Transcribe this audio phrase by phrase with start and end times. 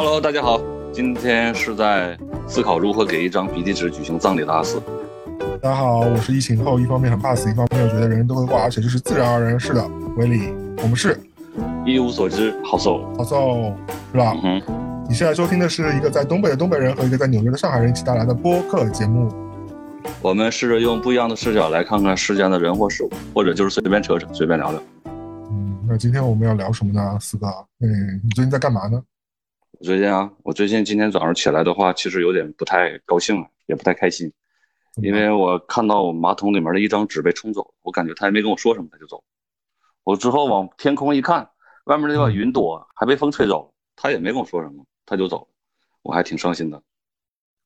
[0.00, 0.60] Hello，大家好，
[0.92, 4.80] 今天是在思考如何给一张鼻涕纸举行葬礼的阿四。
[5.60, 9.84] 大家好，我是疫情后一方面很怕死，一方面又觉得人人都会挂，而且就是自然而然的事的
[10.16, 10.54] 威力。
[10.84, 11.18] 我们是
[11.84, 13.12] 一无所知，好受。
[13.16, 13.74] 好受，
[14.12, 14.36] 是吧？
[14.44, 14.62] 嗯，
[15.08, 19.28] 你现在收听的是一个在东北的东北人和一个在纽约的上海人一起带来的播客节目。
[20.22, 24.80] 我们试着用不一样的视角来看看世间的人或事物，或者就是随便扯扯，随便聊聊。
[25.50, 27.18] 嗯，那今天我们要聊什么呢？
[27.20, 27.48] 四哥，
[27.80, 29.02] 嗯，你最近在干嘛呢？
[29.72, 34.32] 我最近啊，我最近今天早上起来的话，其实有点不太高兴，也不太开心，
[35.02, 39.22] 因为我看到我马桶里面的一张纸被冲走了，我感觉他也没跟我说什么，他就走了。
[40.02, 41.48] 我之后往天空一看，
[41.84, 45.46] 外面那把云朵还被风吹走了，他也没跟我说什么，他就走了，
[46.02, 46.82] 我还挺伤心的。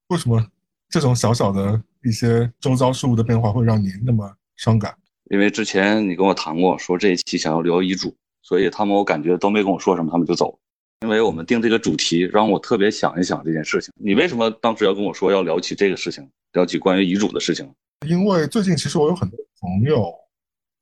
[0.09, 0.45] 为什么
[0.91, 4.95] 这种小小的一些周遭事物的变化会让你那么伤感？
[5.31, 10.59] 因为之前你跟我谈过，说这一期想要聊遗嘱，所以他们我感觉都没跟我说什么，他们就走了。
[11.03, 13.93] 因为我们定这个主题，让我特别想一想这件事情。
[13.97, 17.69] 你为什么当时要跟我说要聊起这个事情，聊起关于遗嘱的事情？
[18.07, 20.15] 因为最近其实我有很多朋友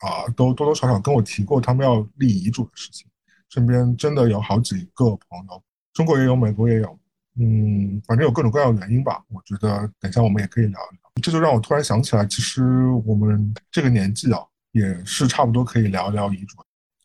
[0.01, 3.07] 啊，都多多少少跟我提过他们要立遗嘱的事情。
[3.49, 5.63] 身边真的有好几个朋友，
[5.95, 6.99] 中国也有，美国也有，
[7.39, 9.25] 嗯，反正有各种各样的原因吧。
[9.31, 11.11] 我觉得等一下我们也可以聊一聊。
[11.23, 12.63] 这就让我突然想起来，其实
[13.07, 14.41] 我们这个年纪啊，
[14.73, 16.57] 也是差不多可以聊一聊遗嘱。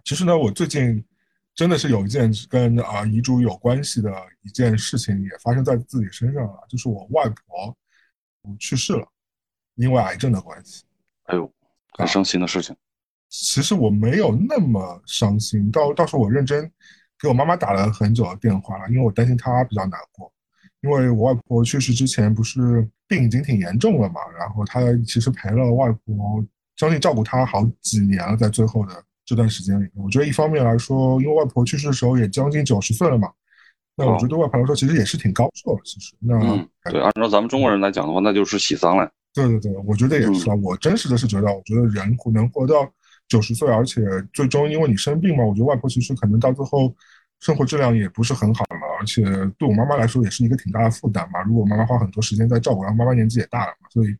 [0.03, 1.01] 其实呢，我最近。
[1.55, 4.11] 真的是有一件跟啊遗嘱有关系的
[4.41, 7.73] 一件事情也发生在自己身上了，就是我外婆
[8.59, 9.07] 去世了，
[9.75, 10.83] 因为癌症的关系。
[11.23, 11.49] 哎呦，
[11.93, 12.75] 很伤心的事情。
[13.29, 16.69] 其实我没有那么伤心，到到时候我认真
[17.17, 20.29] 给我妈妈打了很久的电话了，因为我担心她比较难过，
[20.81, 29.05] 因为我外婆去世之前不是病已经挺严重了嘛，然后她其实陪了外婆将近照顾她好几年了，在最后的。
[29.25, 33.31] 这段时间里，我觉得一方面来说，因为外婆去世的时候也将近九十岁了嘛，
[33.97, 35.81] 那我觉得对外婆来说其实也是挺高寿的。
[35.83, 36.37] 其实，那
[36.91, 39.09] 对，按照咱们中国人来讲的话，那就是喜丧了。
[39.33, 40.55] 对对对，我觉得也是啊。
[40.61, 42.87] 我真实的是觉得，我觉得人能活到
[43.27, 46.93] 九十岁，而且最终因为你生病嘛，我觉得外婆其实可能到最后
[47.39, 49.23] 生活质量也不是很好了，而且
[49.57, 51.41] 对我妈妈来说也是一个挺大的负担嘛。
[51.41, 54.15] 如果妈妈花很多时间在照顾，然后妈妈年纪也大了嘛，所以，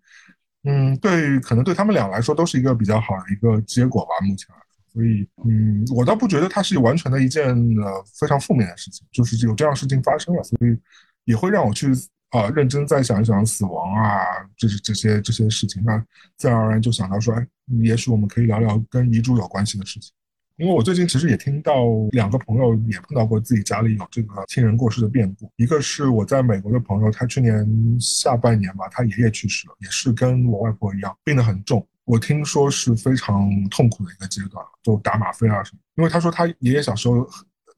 [0.63, 4.11] 嗯，对，可能对他们俩来说都是一个比较好的一个结果吧。
[4.25, 4.47] 目前。
[4.95, 10.77] 所以，嗯，我倒不觉得它是完全的一件呃非常负面的事情，就是有这样事情发生了，所以
[11.25, 11.91] 也会让我去
[12.29, 14.23] 啊认真再想一想死亡啊，
[14.55, 16.01] 这是这些这些事情，那
[16.37, 17.45] 自然而然就想到说，哎，
[17.81, 20.13] 也许我们可以聊聊跟遗嘱有关系的事情。
[20.57, 27.67] 因为我最近其实也听到两个朋友也碰到过自己家里有这个亲人过世的变故，一个是我在美国的朋友，他去年
[27.99, 31.85] 下半年吧，他爷爷去世了，也是跟我外婆一样病得很重。
[32.05, 35.79] 我听说是非常痛苦的一个阶段，就打吗啡啊什么。
[35.95, 37.27] 因为他说他爷爷小时候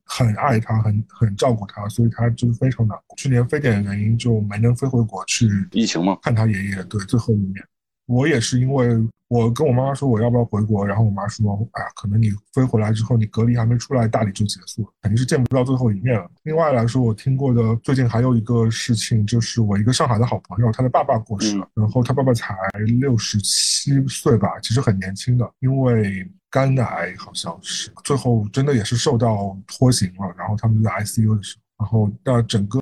[0.04, 3.16] 很爱他，很很照顾他，所以他就是非常难过。
[3.18, 7.66] 去年非典的原因就没能飞回国去，疫情嘛，看他爷爷对最后一面。
[8.08, 9.08] 我也是因为。
[9.30, 16.32] 我跟我妈妈说我要不要回国，然后我妈说，哎呀，可能你飞回来之后，你隔离还没出来，大理就结束了，肯定是见不到最后一面了。
[16.44, 32.80] 另外来说，我听过的最近还有一个事情，就是我一个上海的好朋友，他的爸爸过世了，然后他爸爸才六十七岁吧，其实很年轻的，因为肝癌好像是，最后真的也是受到拖行了，然后他们在 ICU 的时候，然后到整个。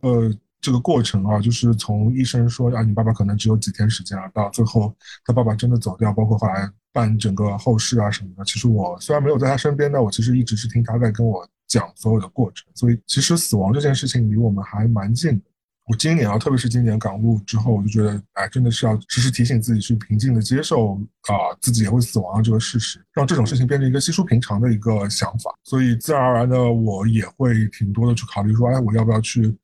[0.66, 4.92] 这个过程啊，就是从医生说啊，你爸爸可能只有几天时间啊，到最后
[5.24, 8.44] 他爸爸真的走掉，包括后来办整个后事啊什么的。
[8.44, 12.66] 其实我虽然没有在他身边，但我其实一直是听他在跟我讲所有的过程。
[12.74, 15.46] 所以其实死亡这件事情离我们还蛮近的。
[15.86, 20.96] 我今年啊，特别是今年感悟之后，我就觉得哎，真的是要时时提醒自己去平静的接受
[21.30, 25.54] 啊，自己也会死亡这个事实，让这种事情变成一个稀疏平常的一个想法。
[25.64, 29.56] 所以自然而然的，我也会挺多的去考虑说，哎，我要不要去。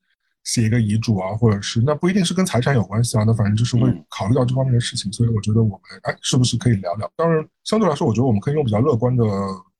[0.44, 7.10] 写一个遗嘱啊，或者是那不一定是跟财产有关系啊，那反正就是会考虑到这方面的事情，所以我觉得我们哎，是不是可以聊聊？
[7.16, 9.24] 当然，相对来说，我觉得我们可以用比较乐观的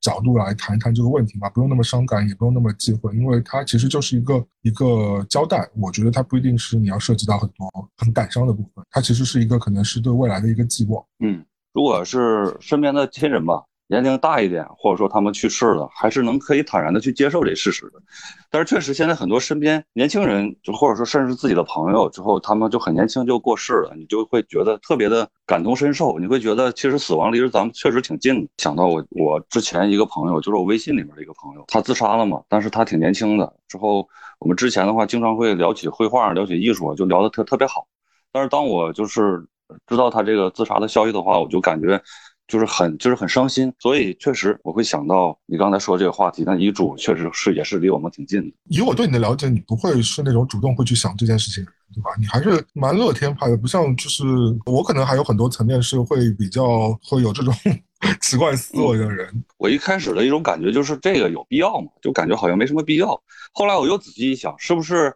[0.01, 5.69] 角度来谈一谈这个问题嘛，不用那么伤感，也不用那么忌讳，因为它其实就是一个一个交代。
[5.75, 11.03] 我觉得它不一定是你要涉及到很多很感伤的部分，它其实是一个可能是对未来的一个寄望。
[11.19, 11.43] 嗯，
[11.73, 13.63] 如果是身边的亲人吧。
[13.93, 18.01] 年龄大一点，或者说他们去世了，还是能可以坦然的去接受这事实的。
[18.49, 26.17] 但是确实，现在很多身边年轻人，就或者说甚至自己的朋友，之后他们就很年轻就过世了，你就会觉得特别的感同身受。
[26.17, 28.49] 你会觉得其实死亡离着咱们确实挺近的。
[28.57, 33.53] 想到我我之前一个朋友，就是我微信里面的一个朋友，他自杀了嘛，但是他挺年轻的。
[33.67, 34.09] 之后
[34.39, 37.85] 我们之前的话经常会聊起绘画，聊起艺术，就聊得特特别好。
[38.31, 39.45] 但是当我就是
[39.85, 42.01] 知道他这个自杀的消息的话，我就感觉。
[42.53, 43.73] 就是很就是很伤心。
[43.79, 48.55] 所以确实我会想到你刚才说这个话题，那遗嘱确实是也是离我们挺近的。
[48.69, 52.11] 以我对你的了解，你不会是那种主动会去想这件事情，对吧？
[52.19, 54.23] 你还是蛮乐天派的，不像就是
[54.67, 57.51] 我可能还有很多层面是会比较会有这种
[58.21, 59.43] 奇怪思维的人。
[59.57, 61.87] 我一开始的一种感觉就是这个有必要吗？
[62.03, 63.19] 就感觉好像没什么必要。
[63.51, 65.11] 后来我又仔细一想，是不是？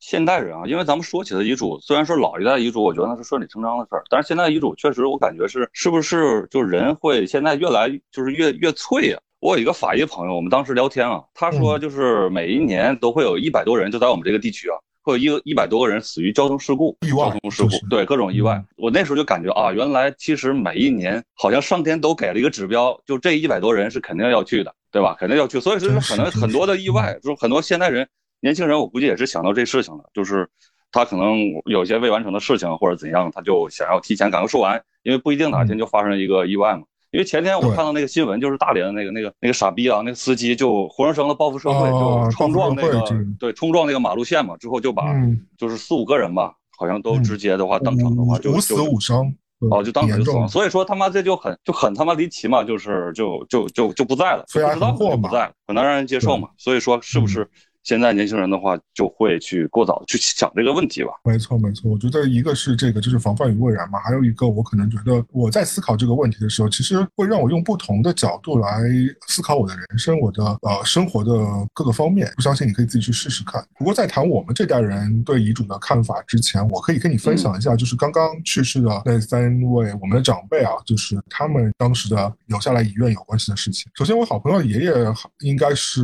[0.00, 9.20] 现代人啊，因为咱们说起的遗嘱，虽然说老一代遗嘱，我觉得那是顺理成章的事儿，但是现在遗嘱确实，我感觉是是不是就人会现在越来就是越越脆啊？
[9.40, 18.62] 我有一个法医朋友，我们当时聊天啊，他说就是每一年都会有一百多人就在我们这个地区啊，会有一个一百多个人死于交通事故、交通事故，对各种意外。
[18.76, 25.16] 我那时候就感觉啊，原来其实每一年好像上天都给了一个指标，就这一百多人是肯定要去的，对吧？
[25.18, 28.08] 肯定要去，所以说可能很多的意外，就是很多现代人。
[28.40, 30.48] 年轻人，我估计也是想到这事情了，就是
[30.92, 31.36] 他可能
[31.66, 36.82] 有些未完成的事情或者怎样，他就想要提前赶快说完，因为不一定哪天就发生一个意外嘛。
[37.10, 43.02] 因为前天我看到那个新闻，就是大连的那个那个那个傻逼啊，那个司机就活生生的报复社会，就冲撞那个
[43.38, 45.14] 对冲撞那个马路线嘛，之后就把
[45.56, 49.32] 就是四五个人吧，好像都直接的话当场的话就五死五伤
[49.70, 50.46] 哦，就当场就死亡。
[50.46, 56.50] 所以说他妈这就很就很他妈离奇嘛，就是就就就就不在了，不知道就不在了，很难让人接受嘛。
[56.58, 57.48] 所以说是不是？
[57.84, 61.10] 现在年轻人的话就会去过早去想这个问题吧。
[61.24, 61.90] 没错，没错。
[61.90, 63.98] 我觉得一个是这个，就是防范于未然嘛。
[64.00, 68.82] 还有一个，我可能觉得我在思考这个问题的时候，其实会让我用不同的角度来
[69.26, 71.32] 思考我的人生，我的呃生活的
[71.72, 72.30] 各个方面。
[72.36, 73.64] 不相信你可以自己去试试看。
[73.78, 83.90] 不过在谈我们这代人对遗嘱的看法之前，我可以跟你分享一下，就是刚刚去世的那三位我们的长辈啊，就是他们当时的留下来遗愿有关系的事情。
[83.94, 84.92] 首先，我好朋友爷爷
[85.40, 86.02] 应该是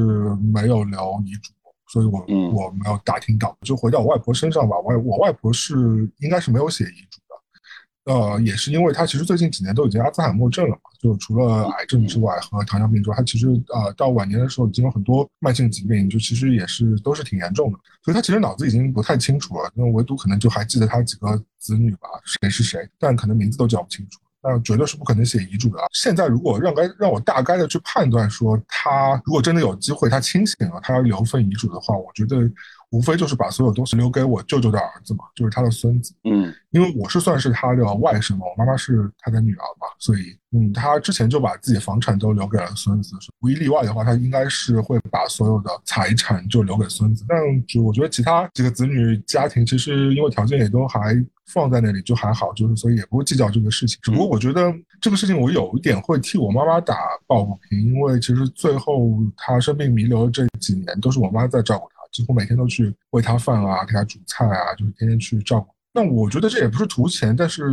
[0.53, 1.53] 没有留遗嘱。
[1.95, 2.19] 所以，我
[2.51, 3.57] 我没有打听到。
[3.63, 17.79] 就回到我外婆身上吧，我我外婆是应该是没有写遗嘱的，呃，也是因为她其实最近几年都已经阿兹海默症了嘛，就除了癌症之外和糖尿病之外，她其实呃到晚年的时候已经有很多慢性疾病，就其实也是都是挺严重的。
[18.03, 24.19] 所以她其实脑子已经不太清楚了，因为唯独可能就还记得她几个子女吧，谁是谁，但可能名字都叫不清楚。
[24.45, 25.79] 那绝对是不可能写遗嘱的。
[25.93, 32.49] 现在如果让该让我大概的去判断说，他如果真的有机会，他清醒了，他要留份遗嘱的话，我觉得。
[32.91, 36.15] 无非就是把所有东西留给我舅舅的儿子嘛，就是他的孙子。
[36.23, 43.17] 嗯，因为我是算是他的外甥嘛，我妈妈是他的女儿嘛，所以，嗯，他之前就把自己房产都留给了孙子。
[43.41, 47.25] 无一例外的话，他应该是会把所有的财产就留给孙子。
[47.29, 47.37] 但
[47.67, 51.15] 就我觉得其他几个子女家庭，其实因为条件也都还
[51.47, 53.99] 放在那里，就还好，就是所以也不会计较这个事情。
[54.03, 56.97] 只不过我觉得这个事情我有一点会替我妈妈打
[57.27, 61.95] 抱不平，因为其实最后她生病弥留这几年都是我妈在照顾她。
[62.13, 65.74] 几乎每天都去喂她饭啊，给她煮菜啊，就是天天去照顾。
[65.95, 67.65] 那我觉得这也不是图钱，但是，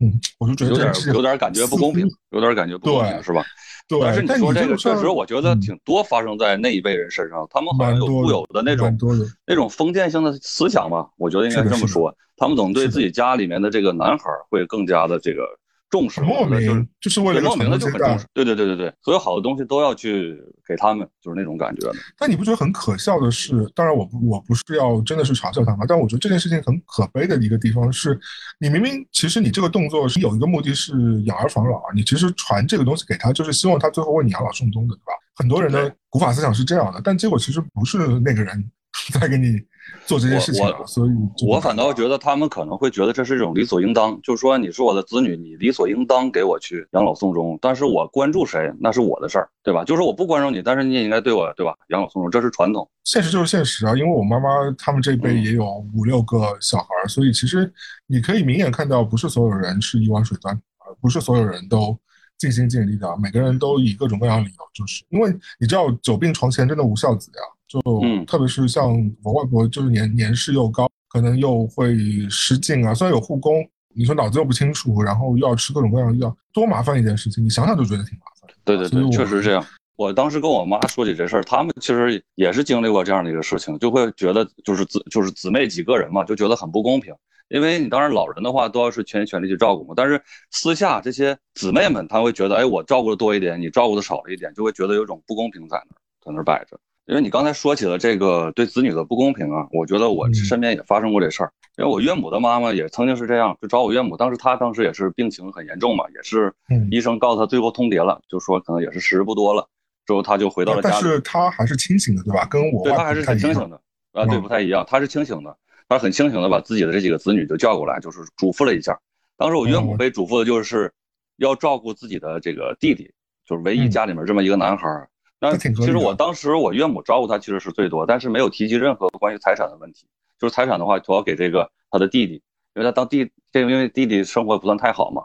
[0.00, 3.44] 嗯，我就觉得有点有点感觉不公平，有点感觉不公平，是吧？
[3.86, 4.00] 对。
[4.00, 8.98] 但是你说这个确实，我觉得挺多发生在那一辈人身上，他们好像有固有的那种
[9.46, 11.06] 那种封建性的思想吧？
[11.18, 15.42] 我觉得应该这么说，他们总对自己家里面的这个男孩会更加的这个。
[15.88, 20.36] 重视莫名，就是为了莫名的就很重视，对对对对对，所有好的东西都要去
[20.66, 21.88] 给他们，就是那种感觉。
[22.18, 23.64] 但你不觉得很可笑的是？
[23.74, 28.18] 当然，我不我不是要真的是嘲笑他们，但我觉得这件事情很可悲的一个地方是，
[28.58, 35.12] 你明明其实你这个动作是有一个目的是养儿防老啊，你其实传这个东西给他，就是希望他最后为你养老送终的，对吧？
[35.36, 38.70] 很多人的古法思想是这样的，但结果其实不是那个人
[39.20, 39.60] 在给你。
[40.06, 41.10] 做这些事情，所以
[41.46, 47.58] 我反倒觉得他们可能会觉得这是一种理所应当，就是说你是我的子女，你理所应当给我去养老送终。
[47.60, 49.84] 但是我关注谁那是我的事儿，对吧？
[49.84, 51.74] 就是我不关注你，但是你也应该对我，对吧？
[51.88, 52.88] 养老送终，这是传统。
[53.04, 57.72] 现实就是现实啊，因为我妈妈他们这辈也有五六个小孩，所以其实
[58.06, 60.62] 你可以明眼看到，不是所有人是一碗水端平，
[61.00, 61.98] 不是所有人都
[62.38, 67.42] 尽心尽力的，每个人都以各种各样的理由，就是因为你知道久病床前真的无孝子呀。
[67.68, 67.80] 就
[68.26, 68.92] 特别是像
[69.22, 71.96] 我外婆，就是年年事又高，可能又会
[72.30, 72.94] 失禁啊。
[72.94, 77.44] 虽然有护工，你说脑子又不清楚，然后又要吃各种各样的药，多麻烦一件事情。
[77.44, 78.50] 你想想就觉得挺麻烦。
[78.64, 79.64] 对对对，确实这样。
[79.96, 87.14] 我当时跟我妈说起这事儿，他们其实也是经历过这样的一个事情，就会觉得就是姊就是姊妹几个人嘛，就觉得很不公平。
[87.48, 90.20] 因为你当然老人的话都要是全心全力去照顾嘛，但是
[90.50, 96.78] 私下这些姊妹们，她会觉得，哎，我照顾的多一点，你照顾的少了一点，就会觉得有种不公平在那儿，在那儿摆着。
[97.06, 101.52] 因为你刚才说起了这个对子女的不公平啊，我觉得我身边也发生过这事儿。
[101.78, 106.52] 因为我岳母的妈妈也曾经是这样，就找我岳母，当时她当时也是病情很严重嘛，也是
[106.90, 109.68] 医生告诉她最后通牒了，就说可能也是时日不多了。
[110.04, 110.90] 之后她就回到了家。
[110.90, 112.44] 但是她还是清醒的，对吧？
[112.50, 113.80] 跟我对她还是很清醒的
[114.12, 114.84] 啊，对，不太一样。
[114.88, 115.56] 她是清醒的，
[115.88, 118.98] 她很清醒的把自己的这几个子女就叫过来，就是嘱咐了一下。
[119.36, 120.92] 当时我岳母被嘱咐的就是
[121.36, 123.12] 要照顾自己的这个弟弟，
[123.46, 125.08] 就是唯一家里面这么一个男孩儿。
[125.38, 130.06] 那其实我当时我岳母照顾他其实是最多，但是没有提及任何关于财产的问题。
[130.38, 132.34] 就是财产的话，主要给这个他的弟弟，
[132.74, 135.22] 因为他当弟，这个因为弟弟生活不算太好嘛，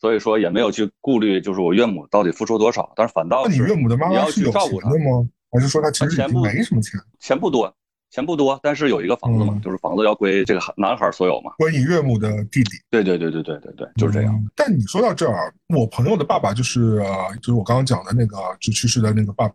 [0.00, 2.92] 所以说也没有去顾虑，就是我岳母到底付出多少。
[2.96, 5.28] 但是反倒是你岳母的妈妈是有钱的吗？
[5.50, 7.00] 还是说他其实没什么钱？
[7.18, 7.74] 钱不多。
[8.12, 12.72] 钱不多，但是有一个房子嘛，就是房子要归这个男孩所有嘛，归你岳母的弟弟。
[12.90, 14.38] 对对对对对对对，就是这样。
[14.54, 19.54] 但你说到这儿，我朋友的爸爸就是呃，就是我刚刚讲的那个就去世的那个爸爸，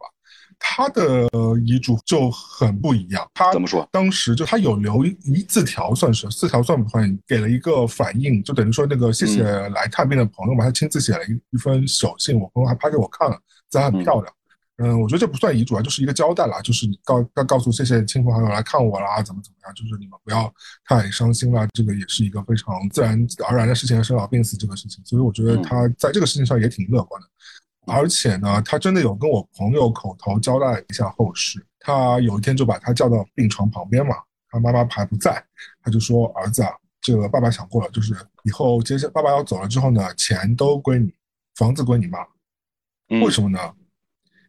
[0.58, 1.30] 他的
[1.64, 3.24] 遗嘱就很不一样。
[3.36, 3.88] 他怎么说？
[3.92, 7.16] 当时就他有留一字条，算是四条算不算？
[7.28, 13.38] 给了一个反应，就等于说那个谢谢来探病的朋友嘛，他亲自写了一一封手信，我朋友还拍给我看了，
[13.70, 14.34] 字很漂亮。
[14.78, 20.54] 嗯，我觉得这不算遗嘱啊，就是一个交代啦，就是告告告诉这些亲朋好友来看我啦，怎么怎么样，就是你们不要
[20.86, 27.28] 太伤心啦，这个也是一个非常自然而然的事情，生老病死这个事情，所以我觉得他在这个事情上也挺乐观的，
[27.92, 34.16] 而且呢，他真的有跟我朋友口头交代一下后事，他有一天就把他叫到病床旁边嘛，
[34.52, 35.44] 他妈妈还不在，
[35.82, 36.70] 他就说儿子啊，
[37.02, 41.12] 这个爸爸想过了，就是以后接下爸爸要走了之后呢，钱都归你，
[41.56, 42.20] 房子归你妈，
[43.24, 43.60] 为什么呢？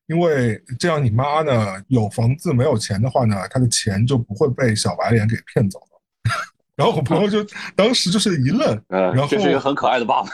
[0.08, 6.32] 因为这样，你妈呢有房子没有钱的话呢，她的钱就不会被小白脸给骗走了。
[6.74, 7.44] 然后我朋友就
[7.76, 10.30] 当时就是一愣，然后这是一个很可爱的爸爸。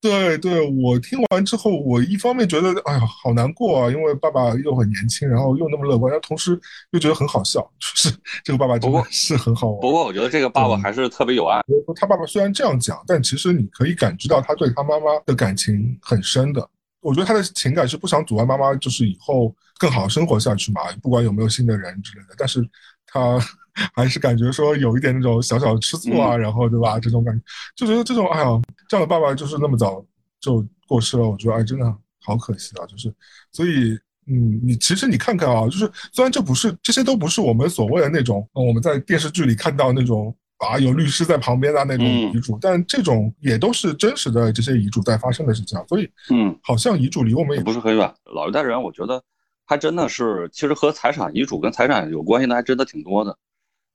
[0.00, 6.58] 对对，我听完之后，我一方面觉得哎呀好难过啊，因为爸爸又很年轻，然后又那么乐观，然后同时
[6.92, 9.80] 又觉得很好笑， 就是这个爸爸真的是很好玩。
[9.80, 11.60] 不过我觉得这个爸爸还是特别有爱。
[11.96, 16.68] 他爸爸虽然这样讲，但其实你可以感知到他对他妈妈的感情很深的。
[17.06, 22.34] 我觉得他的情感是不想阻碍妈妈，就是以后更好生活下去嘛，不管有没有新的人之类的。
[22.36, 22.68] 但是
[23.06, 23.38] 他
[23.94, 26.98] 还是感觉说有一点那种小小的吃醋啊，然后对吧？
[26.98, 27.42] 这种感觉
[27.76, 30.04] 就觉得这种哎呀，这样的爸爸就是那么早
[30.40, 32.86] 就过世了，我觉得哎真的好可惜啊。
[32.86, 33.14] 就是
[33.52, 33.96] 所以
[34.26, 40.36] 嗯，你其实你看看啊，就是虽然这不是这些都不是我们所谓的那种我们在电视剧里看到那种。
[40.58, 48.10] 啊，有律师在旁边的那种遗嘱，但这种也都是真实的这些遗嘱在发生的事情，所以，嗯，好像遗嘱离我们也不是很远。
[48.24, 49.22] 老一代人，我觉得
[49.66, 53.36] 还真的是，其实和财产遗嘱跟财产有关系的还真的挺多的。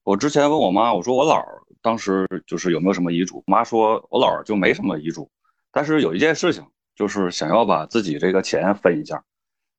[0.04, 5.30] 我之前问我妈，我说我姥儿当时就是有没有什么遗嘱，妈说我姥儿就没什么遗嘱，
[5.72, 6.64] 但是有一件事情，
[6.96, 9.24] 就是想要把自己这个钱分一下，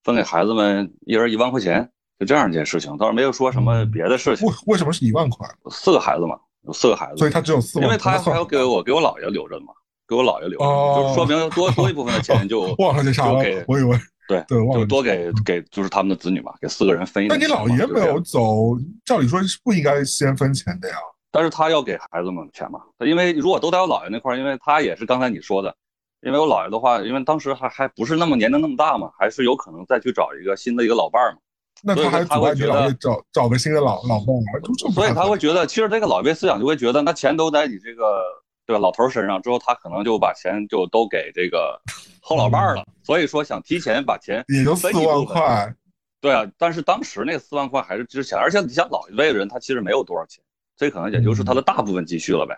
[0.03, 4.49] 分给孩子们一人一万块钱，就这样一件事情，倒是没有说什么别的事情。
[4.49, 5.49] 为为什么是一万块？
[5.71, 6.37] 四个孩子嘛。
[6.67, 9.73] 有四个孩子，所以他只有四万，因为他还要给我给我姥爷留着嘛，
[10.07, 13.43] 给我姥爷留着，就说明多多一部分的钱就 忘了这啥了。
[13.67, 17.39] 我以为对对，就多给给就是他们的子女嘛，给四个人分一点。
[17.39, 20.97] 那你姥爷没有走，照理说是不应该先分钱的呀。
[21.33, 25.75] 但是他要给孩子们钱嘛，因为如果都在我姥爷那块儿，因为他也是刚才你说的，
[26.21, 31.39] 因为我姥爷的话，因为当时还还不是那么年龄那么大嘛，还是有可能再去找一个新的一个老伴儿嘛。
[31.85, 34.63] 那他还他会觉得找找个新的老老伴儿，
[34.95, 38.23] 所以他会觉得，其实这个老一辈思想就会觉得，那钱都在你这个
[38.65, 41.81] 对吧老头身上，之后他可能就把钱就都给这个
[42.21, 42.85] 后老伴儿了。
[43.03, 45.75] 所以说想提前把钱也就四万块，
[46.21, 46.47] 对啊。
[46.57, 50.41] 但是当时那四万块还是之前，而且你像老一辈的人，他其实没有多少钱，
[50.77, 52.57] 这可能也就是他的大部分积蓄了呗，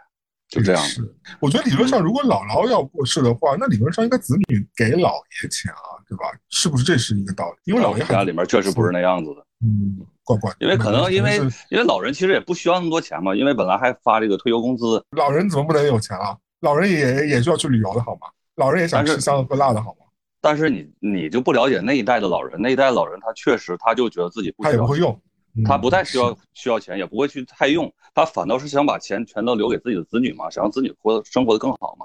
[0.51, 0.83] 就这样。
[0.83, 1.01] 是，
[1.41, 6.04] 我觉得理论上，如果姥姥要过世的话，那理论上应该子女给姥爷钱啊。
[6.09, 6.25] 对吧？
[6.49, 7.73] 是不是这是一个道理？
[7.73, 10.53] 因为老人家里面确实不是那样子的，嗯，怪怪。
[10.61, 11.39] 因为可能因为
[11.71, 15.03] 因为老人其实也不需要那么多钱嘛，因为本来还发这个退休工资。
[15.17, 16.37] 老人怎么不能有钱啊？
[16.61, 18.29] 老人也也需要去旅游的好吗？
[18.57, 20.07] 老人也想吃香的喝辣的好吗？
[20.41, 25.19] 但是你你就不了解那一代的老人，那一代老人他确实他就觉得自己他也不会用，
[25.65, 32.05] 他不太需要需要钱，也不会去太用，他反倒是想把钱全都留给自己的子女嘛，想让子女过生活的更好嘛，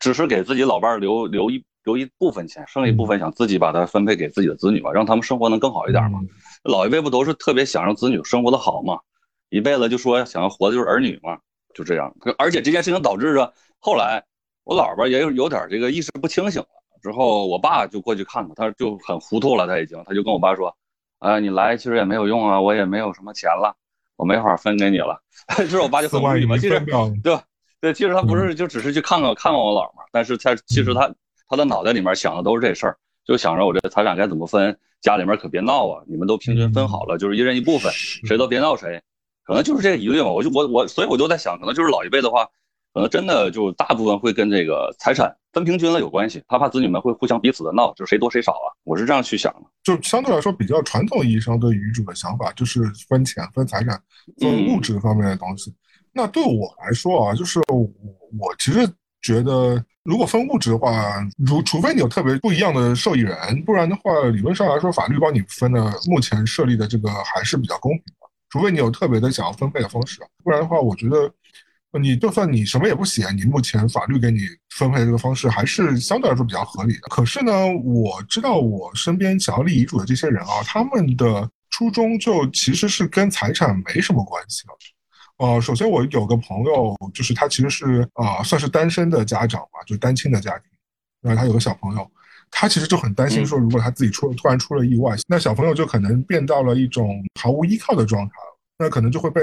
[0.00, 1.64] 只是给自己老伴儿留留一。
[1.86, 6.18] 留一部分钱，剩一部分想自己把它分配给自己的子女吧，让他们生活能更好一点嘛。
[6.64, 8.98] 老一辈不都是特别想让子女生活的好嘛，
[9.50, 11.38] 一辈子就说想要活的就是儿女嘛，
[11.74, 12.12] 就这样。
[12.38, 14.24] 而且这件事情导致着后来
[14.64, 16.68] 我姥姥也有有点这个意识不清醒了，
[17.00, 20.76] 之后我爸就过去看他，他就很糊涂了，他已经他就跟我爸说，
[21.20, 23.76] 啊，你来其实也没有用啊，我也没有什么钱了，
[24.16, 25.22] 我没法分给你了。
[25.68, 27.44] 之 后我爸就很无语嘛，其实对吧？
[27.80, 31.14] 对，其实他不是就只是去看看看看我姥嘛，但是他其实他。
[31.48, 36.02] 他的脑袋里面想的都是这事儿，就想着我这财产该怎么分，家里面可别闹啊！
[36.06, 37.92] 你们都平均分好了，就是一人一部分，
[38.26, 39.00] 谁都别闹谁。
[39.44, 40.30] 可能就是这个疑虑嘛。
[40.30, 42.44] 我就我我，所以我就在想，可能就是老一辈的话，
[42.92, 46.42] 可能真的就大部分会跟这个财产分平均了有关系。
[46.48, 48.66] 他怕子女们会互相彼此的闹，就是谁多谁少啊。
[48.82, 49.60] 我是这样去想的。
[49.84, 54.02] 就相对来说，比较传统意义上对遗嘱的想法，就是分钱、分财产、
[54.38, 55.72] 分物质方面的东西。
[56.12, 57.78] 那对我来说啊，就是我
[58.38, 58.88] 我其实
[59.22, 59.84] 觉得。
[60.06, 68.26] 如果分物质的话，如除非你有特别不一样的受益人，不然的话，理论上来说，法律帮你分的，目前设立的这个还是比较公平的。
[68.48, 71.28] 除非你有特别的想要分配的方式，不然的话，我觉得
[71.98, 77.08] 你就算你什么也不写，你目前法律给你分配这个方式还是相对来说比较合理的。
[77.10, 77.52] 可是呢，
[77.84, 84.78] 我知道我身边想要立遗嘱的这些人啊，他们的初衷就其实是跟财产没什么关系了。
[85.38, 90.70] 呃，首先我有个朋友，就是他其实是啊，算是单身的家长吧，就单亲的家庭，
[91.20, 92.10] 然后他有个小朋友，
[92.50, 99.42] 他其实就很担心说，如果他自己出突然出了意外，那小朋友就可能变到了一种毫无依靠的状态了，那可能就会被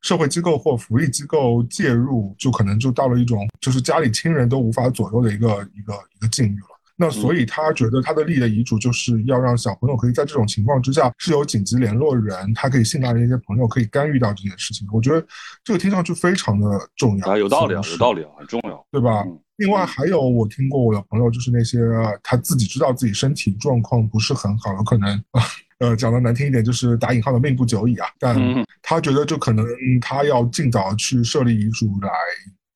[0.00, 6.77] 社会机构或福利机构介入，就可能就到了一种就是家里亲人都无法左右的一个一个一个境遇了。
[7.00, 14.84] 那所以他觉得他的立的遗嘱就是要让小朋友可以在这种情况之下是有紧急联络人，他可以信赖的一些朋友可以干预到这件事情。
[14.92, 15.24] 我觉得
[15.62, 19.24] 这个听上去非常的重要啊，有道理啊，有道理啊，很重要，对吧？
[19.58, 21.78] 另外还有我听过我的朋友，就是那些
[22.20, 25.22] 他自己知道自己身体状况不是很好，有可能
[25.78, 28.36] 呃讲的难听一点就是打引号的命不久矣啊，但
[28.82, 29.64] 他觉得就可能
[30.00, 32.10] 他要尽早去设立遗嘱来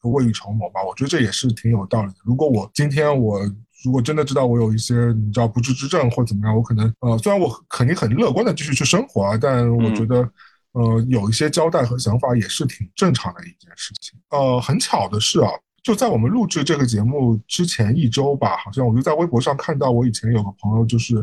[0.09, 0.81] 未雨绸缪吧。
[0.85, 2.19] 我觉得这也是挺有道理的。
[2.25, 3.41] 如果我今天我。
[3.85, 10.17] 如果真的知道我有一些你知道不治之症或怎么样，我可能呃，虽然我肯定很乐观的继续去生活啊，但我觉得
[10.73, 14.19] 呃，有一些交代和想法也是挺正常的一件事情。
[14.31, 15.51] 呃，很巧的是啊，
[15.83, 21.17] 就在我们录制这个节目之前一周吧，好像我就在微博上看到我以前有个朋友，就是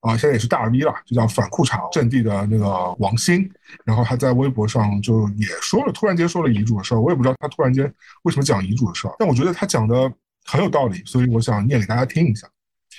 [0.00, 3.50] 啊，现在也是大 V 了，就叫反裤衩阵地的那个王鑫，
[3.84, 10.12] 然后他在微博上就也说了，突然间说了遗嘱的事儿，我也不知道他突然间为什么讲遗嘱的事儿，但我觉得他讲的。
[10.46, 12.48] 很有道理，所以我想念给大家听一下。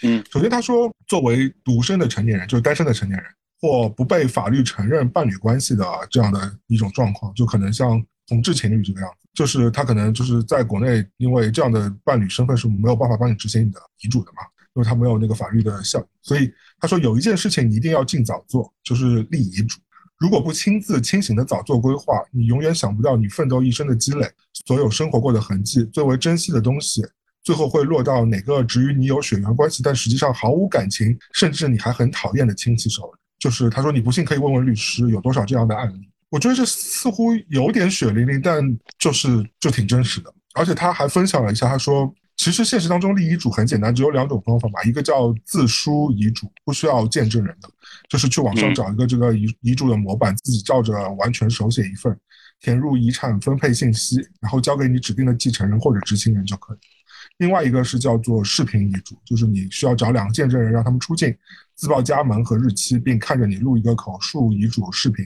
[0.04, 3.28] 嗯，首先他说，作为独生的成年人，就是单身的成年人，
[3.60, 14.44] 或不被法律承认伴侣关系的这样的一种状况，就可能像同志情侣这个样子，就是他可能就是在国内，因为这样的伴侣身份是没有办法帮你执行你的遗嘱的嘛，
[14.76, 16.06] 因为他没有那个法律的效力。
[16.22, 19.80] 所以他说有一件事情你一定要尽早做，就是立遗嘱。
[20.20, 24.30] 如果不亲自清醒的早做规划，你永远想不到你奋斗一生的积累，
[24.66, 27.04] 所有生活过的痕迹，最为珍惜的东西。
[27.48, 33.20] 最后会落到哪个只与你有血缘关系，但实际上毫无感情，甚至你还很讨厌的亲戚手里？
[33.40, 36.10] 就是他说你不信可以问问律师，有多少这样的案例？
[36.30, 38.62] 我觉得这似乎有点血淋淋，但
[39.00, 40.34] 就是就挺真实的。
[40.56, 47.70] 而且他还分享了一下，他说其实现实当中立遗嘱很简单，只有两种方法嘛，一个叫自书遗嘱，不需要见证人的，
[48.10, 52.14] 就是去网上找一个这个遗遗嘱的模板，自己照着完全手写一份，
[52.60, 56.97] 填入遗产分配信息，然后交给你指定的继承人或者执行人就可以。
[57.38, 61.36] 另外一个是叫做视频遗嘱，就是你需要找两个见证人，让他们出镜，
[61.76, 65.26] 自报家门和日期，并看着你录一个口述遗嘱视频。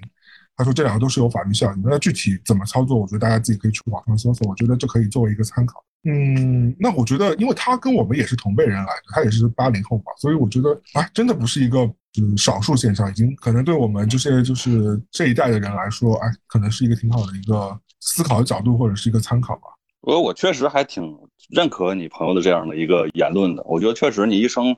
[0.58, 1.82] 他说这两个都是有法律效力。
[1.84, 4.48] 那具体怎么操作，我觉得大家自己可以去网上搜索。
[4.48, 5.84] 我觉得这可以作为一个参考。
[6.04, 19.70] 嗯，那我觉得，因为他跟我们也是同辈人来的，他也是八零后嘛，所以我觉得啊，真的不是一个就是少数现象，已经可能对我们这些就是这一代的人来说，哎，可能是一个挺好的一个思考的角度或者是一个参考吧。
[20.02, 21.18] 我我确实还挺
[21.50, 23.64] 认可你朋友的这样的一个言论的。
[23.66, 24.76] 我觉得确实你一生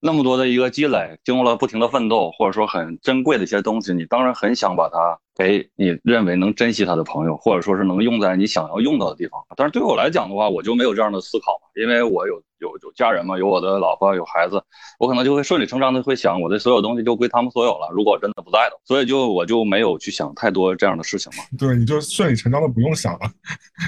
[0.00, 5.18] 那么多的一个积累，经过了不停的奋斗，或者说很珍贵的一些东西，你当然很想把它。
[5.38, 9.40] 给你认为能珍惜他的朋友，或者说是能用在你想要用到的地方。
[9.56, 14.60] 但是对我来讲的话，我就没有这样的思考嘛，因为我有有有家人嘛，有我的老婆，有孩子，
[14.98, 17.88] 我可能就会顺理成章的会想，我的所有东西就归他们所有了。
[17.94, 21.44] 如果真的不在了，所以就我就没有去想太多这样的事情嘛。
[21.56, 23.30] 对，你就顺理成章的不用想了，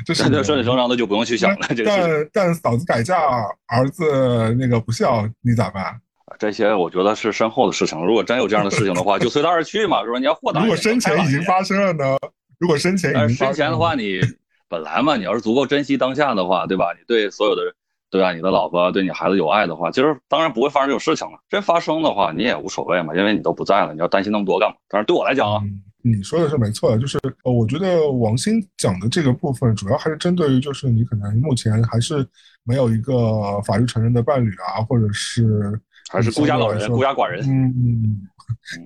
[0.06, 1.66] 就是顺理成章的就不用去想了。
[1.84, 3.18] 但但嫂子改嫁，
[3.66, 6.00] 儿子那个不孝，你咋办？
[6.38, 8.00] 这些我觉得是身后的事情。
[8.04, 10.18] 如果真有这样的事情的话，就随他而去嘛，是吧？
[10.18, 10.60] 你要豁达。
[10.60, 12.16] 如果生前已经发生了呢？
[12.58, 14.20] 如果生前已经生前的话，你
[14.68, 16.92] 本来嘛，你要是足够珍惜当下的话，对吧？
[16.92, 17.62] 你对所有的，
[18.10, 18.32] 对吧？
[18.32, 21.38] 你的老婆对你孩子有爱的话，其实当然不会发生这种事情了。
[21.48, 24.76] 真发生的话，你也无所谓嘛，因为你都不在了，你要担心那么多干嘛？
[24.88, 25.60] 但是对我来讲啊，
[26.02, 32.26] 你说的是没错的，就是呃，我觉得王鑫讲的这个部分，主要还是针对于就是你可能目前还是
[32.62, 35.80] 没有一个法律承认的伴侣啊，或者是。
[36.10, 37.40] 还是孤家老人、孤家寡人。
[37.48, 38.26] 嗯，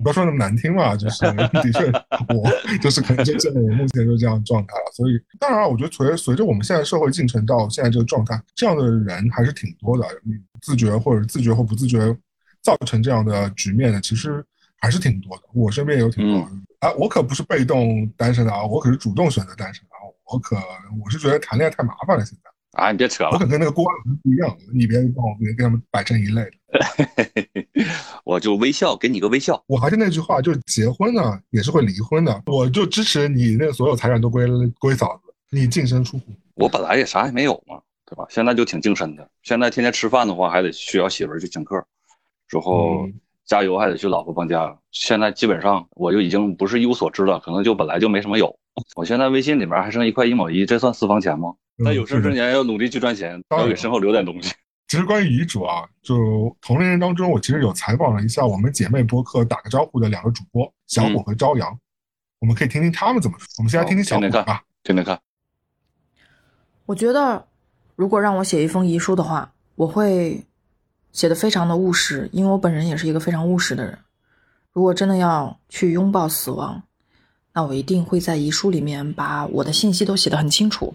[0.03, 1.25] 不要说那么难听嘛，就是
[1.61, 1.91] 的确，
[2.33, 4.91] 我就是可能就现在我目前就是这样状态了。
[4.93, 10.05] 所以，当然，我觉得随随着我们现在社会进程到现在这个状态，这样的人还是挺多的。
[10.61, 11.99] 自觉或者自觉或不自觉
[12.61, 14.43] 造成这样的局面的，其实
[14.79, 15.43] 还是挺多的。
[15.53, 16.39] 我身边也有挺多。
[16.79, 20.05] 啊，我可不是被动单身的啊，我可是主动选择单身的啊。
[20.31, 20.55] 我可
[21.03, 22.44] 我是觉得谈恋爱太麻烦了，现在。
[22.75, 26.51] 啊，你别扯了，我可跟那个郭老师不一样，你别帮我别跟他们摆成一类的。
[28.25, 29.63] 我就微笑，给你个微笑。
[29.67, 34.45] 我还是那句话，就是结婚呢也是会离婚的，我就支持你那所有财产都归
[34.79, 36.25] 归嫂子，你净身出户。
[36.55, 38.25] 我本来也啥也没有嘛，对吧？
[38.29, 41.81] 现在就挺净身的，现在天天吃饭的话还得需要媳妇儿去请客，
[42.49, 43.07] 之后
[43.45, 44.77] 加油还得去老婆帮加。
[44.91, 48.57] 现在基本上我就已经不是一无所知了，可能就本来就没什么有。
[48.95, 51.53] 我现在微信里面还剩一块一毛一，这算私房钱吗？
[51.77, 54.53] 那有生之年要努力去赚钱，要给身后留点东西。
[54.87, 61.77] 其实关于遗嘱啊，就同龄人当中，我其实有采访了一下我们姐妹播客打个招呼的两个主播小虎和朝阳，
[62.39, 63.47] 我们可以听听他们怎么说。
[63.57, 65.19] 我们先来听听小虎吧，听听看。
[66.85, 67.47] 我觉得，
[67.95, 70.45] 如果让我写一封遗书的话，我会
[71.11, 73.97] 写的非常的务实，因为我本人也是一个非常务实的人。
[74.71, 76.83] 如果真的要去拥抱死亡，
[77.53, 80.93] 那我一定会在遗书里面把我的信息都写得很清楚，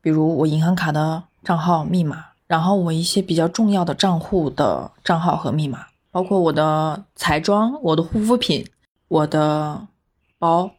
[0.00, 2.24] 比如我银行卡的账号密码。
[2.48, 8.64] 然后我一些比较重要的账户的账号和密码，包括我的彩妆、我的护肤品、
[9.08, 9.84] 我的
[10.38, 10.70] 包，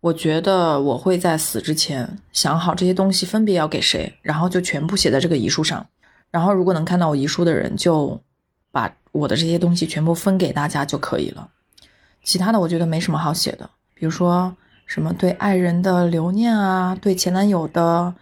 [0.00, 5.86] 我觉得我会在死之前想好这些东西分别要给谁，然后就全部写在这个遗书上。
[6.32, 8.20] 然后如果能看到我遗书的人，就
[8.72, 11.48] 把我的这些东西全部分给大家就可以了。
[12.24, 14.52] 其他的我觉得没什么好写的，比如说
[14.86, 18.12] 什么对爱人的留念啊，对前男友的。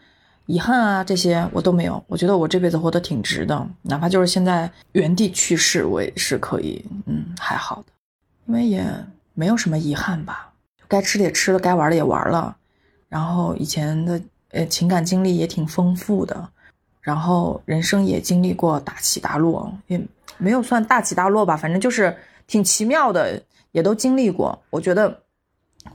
[0.50, 2.02] 遗憾啊，这些我都没有。
[2.08, 7.92] 我觉得我这辈子活得挺值的，哪怕就是现在原地去世，我也是可以，嗯，还好的，
[8.46, 8.84] 因为也
[9.32, 10.52] 没有什么遗憾吧。
[10.88, 12.56] 该吃的也吃了，该玩的也玩了，
[13.08, 16.48] 然后以前的呃情感经历也挺丰富的，
[17.00, 20.04] 然后人生也经历过大起大落，也
[20.36, 22.16] 没有算大起大落吧，反正就是
[22.48, 24.60] 挺奇妙的，也都经历过。
[24.70, 25.20] 我觉得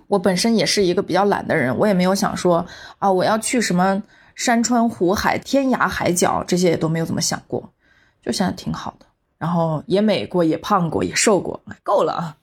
[0.07, 2.65] 我本身也是一个比较懒的人，我也没有想说
[2.99, 4.01] 啊，我要去什么。
[4.35, 7.71] 山川湖海、天涯海角，这些也都没有怎么想过，
[8.21, 9.05] 就现在挺好的。
[9.37, 12.37] 然后也美过，也胖过，也瘦过，够了啊。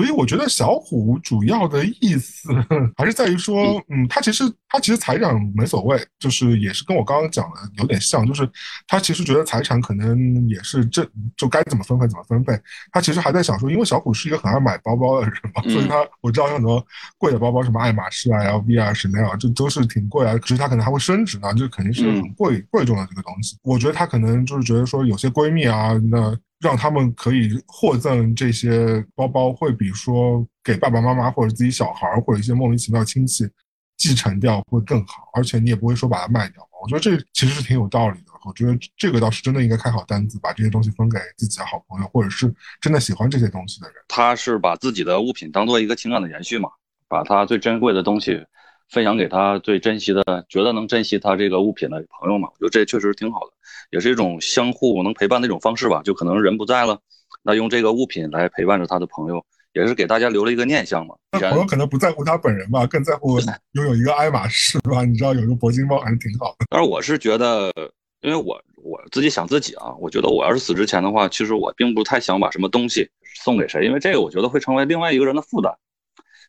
[0.00, 2.48] 所以我觉得小虎主要的意思
[2.96, 8.48] 还是在于说，嗯，他其实他其实财产没所谓，就是也是跟我刚刚讲的有点像，就是
[8.86, 12.58] 他其实觉得财产可能也是这就该怎么分配怎么分配。
[12.92, 16.82] 他其实还在想说，因为小虎是一个很爱买包包的人嘛，所以他我知道有很多
[17.18, 20.34] 贵的包包，什么爱马仕啊、LV 啊、Chanel 啊，这都是挺贵啊。
[20.38, 23.58] 可是他可能还会升值呢，这肯定是很贵贵重的这个东西。
[23.64, 26.34] 我觉得他可能就是觉得说，有些闺蜜啊，那。
[26.60, 33.48] 让他们可以获赠这些包包，会比说给爸爸妈妈或者自己小孩或者一些莫名其妙亲戚
[33.96, 36.66] 继承掉会更好，而且你也不会说把它卖掉。
[36.82, 38.32] 我觉得这其实是挺有道理的。
[38.46, 43.96] 我觉得这个倒是真的应该开好单子，把这些东西分给自己的好朋友，或者是真的喜欢这些东西的人。
[44.08, 46.70] 他是把自己的物品当做一个情感的延续嘛，
[47.06, 48.42] 把他最珍贵的东西
[48.88, 52.48] 分享给他最珍惜的、觉得能珍惜他这个物品的朋友嘛。
[52.48, 53.52] 我觉得这确实挺好的。
[53.90, 56.98] 也是一种相互能陪伴的一种方式吧，就可能人不在了，
[57.42, 61.14] 那用这个物品来陪伴着他的朋友，也是给大家留了一个念想嘛。
[61.32, 63.38] 那朋友可能不在乎他本人吧，更在乎
[63.72, 65.04] 拥有一个爱马仕吧？
[65.04, 66.66] 你知道有一个铂金包还是挺好的。
[66.70, 67.72] 但是我是觉得，
[68.20, 73.10] 因为我我自己想自己啊，我觉得我要是死之前的话，其实我并不太想把什么东西
[73.42, 75.72] 送给谁，因为这个我觉得会成为另外一个人的负担。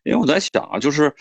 [0.03, 1.13] 因为我在想啊，就是。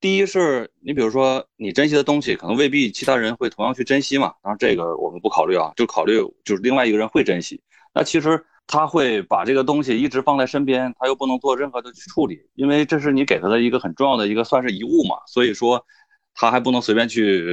[0.00, 4.32] 第一是你比如说你珍惜的东西，可能未必其他人会同样去珍惜嘛。
[4.42, 7.60] 当然这个我们不考虑啊，就考虑就是另外一个人会珍惜。
[7.92, 15.16] 那其实他会把这个东西一直放在身边，他又不能做任何的去处理，因为这是你给他的一个很重要的一个算是遗物嘛。
[15.26, 15.84] 所以说
[16.32, 17.44] 他还不能随便去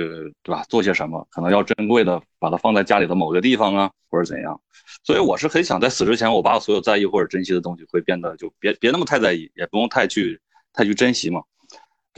[0.42, 0.64] 对吧？
[0.70, 4.58] 做些什么，可能要珍贵的把它放在家里的某个地方啊，或者怎样。
[5.04, 10.40] 所以我是很想在死之前，我把我所有在意或者珍惜的东西会变得就别别那么太在意，也不用太去
[10.72, 11.42] 太去珍惜嘛。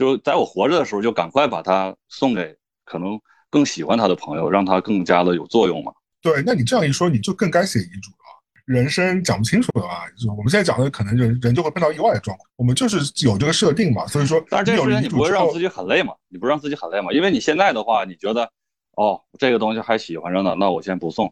[0.00, 5.92] 就在我活着的时候，就赶快把它送给可能更喜欢他的朋友，让他更加的有作用嘛。
[6.22, 8.16] 对，那你这样一说，你就更该写遗嘱了。
[8.64, 12.48] 人生讲不清楚的话，就我们现在讲的，可能人人就会碰到意外的状况。
[12.56, 14.42] 我们就是有这个设定嘛，所以说。
[14.48, 16.14] 但是这个事情你不会让自己很累嘛？
[16.28, 17.12] 你不让自己很累嘛？
[17.12, 18.50] 因为你现在的话，你觉得
[18.96, 21.30] 哦，这个东西还喜欢着呢，那我先不送。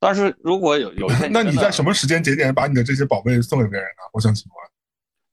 [0.00, 4.08] 但是如果有有一天， 那你在什么时间节点把你的这些宝贝送给别人呢？
[4.14, 4.65] 我想请问。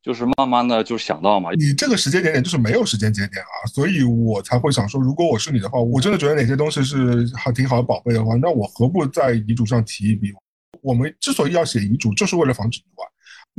[0.04, 10.34] 就是慢慢的就想到嘛，你这个时间节点就是没有时间节点啊，所以我才会想说，如果我是你的话，我真的觉得哪些东西是还挺好的宝贝的话，那我何不在遗嘱上提一笔？
[10.82, 13.06] 我们之所以要写遗嘱，就是为了防止意外。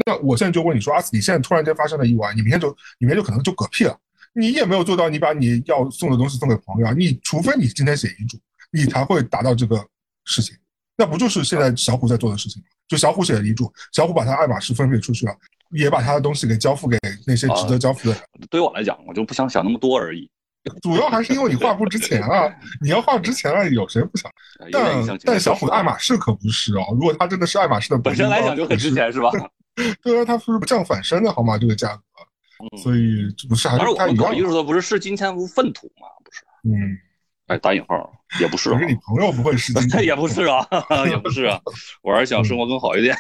[0.04, 3.98] 那我现在就问你说，阿斯，你现在突然间发生了意外，你明天就，你明天就可能就嗝屁了，
[4.34, 8.38] 你也没有做到你把你要送的东西送给朋友啊，你除非你今天写遗嘱，
[8.70, 9.82] 你才会达到这个
[10.26, 10.54] 事情。
[10.96, 12.68] 那不就是现在小虎在做的事情吗？
[12.86, 15.34] 就小虎写的遗嘱，小虎把他爱马仕分配出去了。
[15.74, 18.22] 也把他的东西给交付给那些值得交付的人。
[18.48, 20.30] 对我来讲，我就不想想那么多而已。
[20.80, 22.50] 主要还是因为你画不值钱啊！
[22.80, 24.32] 你要画值钱了，有谁不想？
[24.72, 26.86] 但但小虎的爱马仕可不是哦。
[26.92, 29.30] 如果他真的是爱马仕的本身来讲就很值钱，是吧？
[30.02, 31.58] 对啊，他不是降反身的好吗？
[31.58, 34.34] 这个价格，所以不是还是他一样。
[34.34, 36.08] 艺术的不是视金钱如粪土吗？
[36.24, 36.40] 不是。
[36.62, 36.96] 嗯，
[37.48, 38.10] 哎，打引号
[38.40, 40.66] 也不是，可是你朋友不会视金 钱，也不是啊，
[41.10, 41.60] 也不是啊，
[42.02, 43.14] 我还是想生活更好一点。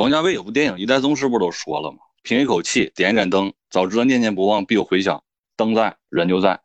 [0.00, 1.98] 王家卫有部电影《一代宗师》，不都说了吗？
[2.22, 5.22] 凭一口气，点一盏灯，早知道念念不忘必有回响。
[5.58, 6.58] 灯在，人就在，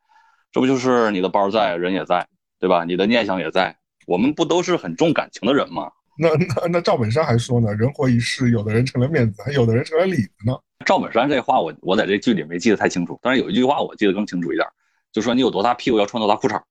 [0.53, 2.25] 这不就是你的包在，人也在，
[2.61, 2.85] 对吧？
[2.85, 3.75] 你的念想也在。
[4.07, 5.91] 我们不都是很重感情的人吗？
[6.17, 10.57] 那那那赵本山还说呢，人活一世，有的人成了面子，还有的人成了里子呢。
[10.85, 14.65] 赵本山这话我我在这剧里没记得太清楚，但是有一句话我记得更清楚一点，
[15.11, 16.61] 就说你有多大屁股要穿多大裤衩。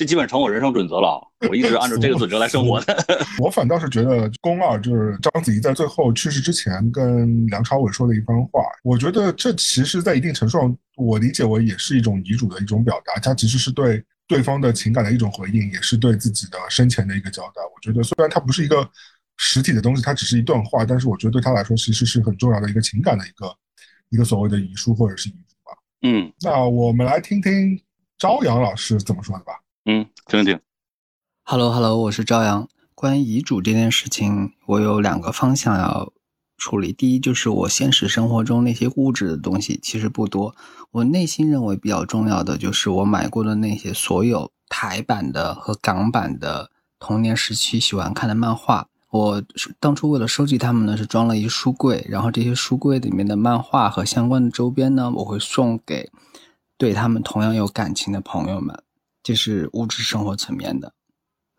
[0.00, 3.06] 这基本成我人生准则了，我一直按照这个 准则来生活的。
[3.38, 17.60] 我反倒是觉得宫二就是章子怡在最后去世之前跟梁朝伟说的一番话，我觉得这其实，在一定程度上，我理解为也是一种遗嘱的一种表达，它其实是对对方的情感的一种回应，也是对自己的生前的一个交代。
[17.60, 18.88] 我觉得虽然它不是一个
[19.36, 23.54] 实体的东西，它只是一段话，但是我觉得对他来说，其实是很重要的一个情感的一个
[24.08, 25.76] 一个所谓的遗书或者是遗嘱吧。
[26.08, 27.78] 嗯，那我们来听听
[28.16, 29.52] 朝阳老师怎么说的吧。
[29.86, 30.60] 嗯，听听。
[31.42, 32.68] Hello Hello，我是朝阳。
[32.94, 36.12] 关于遗嘱这件事情，我有两个方向要
[36.58, 36.92] 处理。
[36.92, 40.54] 第一，就是我现实生活中那些物质的东西其实不多。
[40.90, 48.86] 我内心认为比较重要的，就是我买过的那些所有台版的和港版的童年时期喜欢看的漫画。
[49.08, 49.42] 我
[49.80, 56.10] 当初为了收集它们呢，是装了一书柜，然后这些书柜里面的漫画和相关的周边呢，我会送给
[56.76, 58.82] 对他们同样有感情的朋友们。
[59.22, 60.94] 这是物质生活层面的，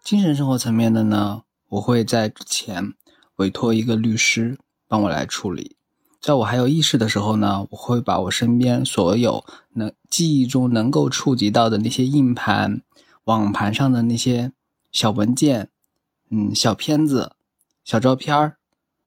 [0.04, 1.43] 精神生活层面的呢？
[1.69, 2.93] 我会在之前
[3.36, 5.76] 委托一个律师帮我来处理。
[6.19, 12.82] 在我还有意识的时候呢，我会把我身边所有能记忆中能够触及到的那些硬盘、
[13.26, 14.52] 网盘上的那些
[14.91, 15.69] 小文件、
[16.30, 17.34] 嗯小片子、
[17.84, 18.58] 小照片儿，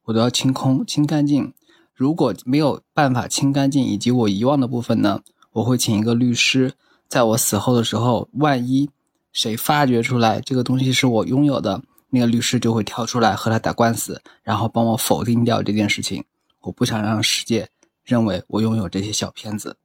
[0.05, 1.53] 我都要清空、清干净。
[1.93, 6.75] 如果没有办法清干净，以及我遗忘的部分呢，我会请一个律师。
[7.09, 8.91] 在我死后的时候，万一
[9.33, 16.25] 谁发掘出来这个东西是我拥有的，那个律师就会跳出来和他打官司，然后帮我否定掉这件事情。
[16.61, 17.69] 我不想让世界
[18.05, 19.77] 认为我拥有这些小片子，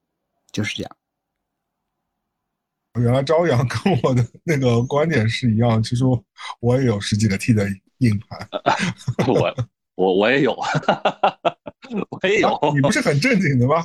[0.52, 0.96] 就是这样。
[3.00, 6.04] 原来朝阳跟我的那个观点是一样，其实
[6.60, 7.68] 我也有十几个 T 的
[8.00, 8.48] 硬盘，
[9.28, 9.56] 我
[9.96, 10.54] 我我也有，
[12.10, 12.60] 我也有。
[12.74, 13.84] 你不是很正经的吗？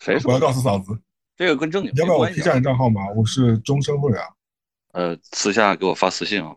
[0.00, 0.30] 谁说？
[0.30, 0.96] 我要告诉嫂子。
[1.36, 3.10] 这个跟正经要不要我 P 站账号码？
[3.14, 4.20] 我是终身会员。
[4.96, 6.54] 呃，私下给我发私信啊。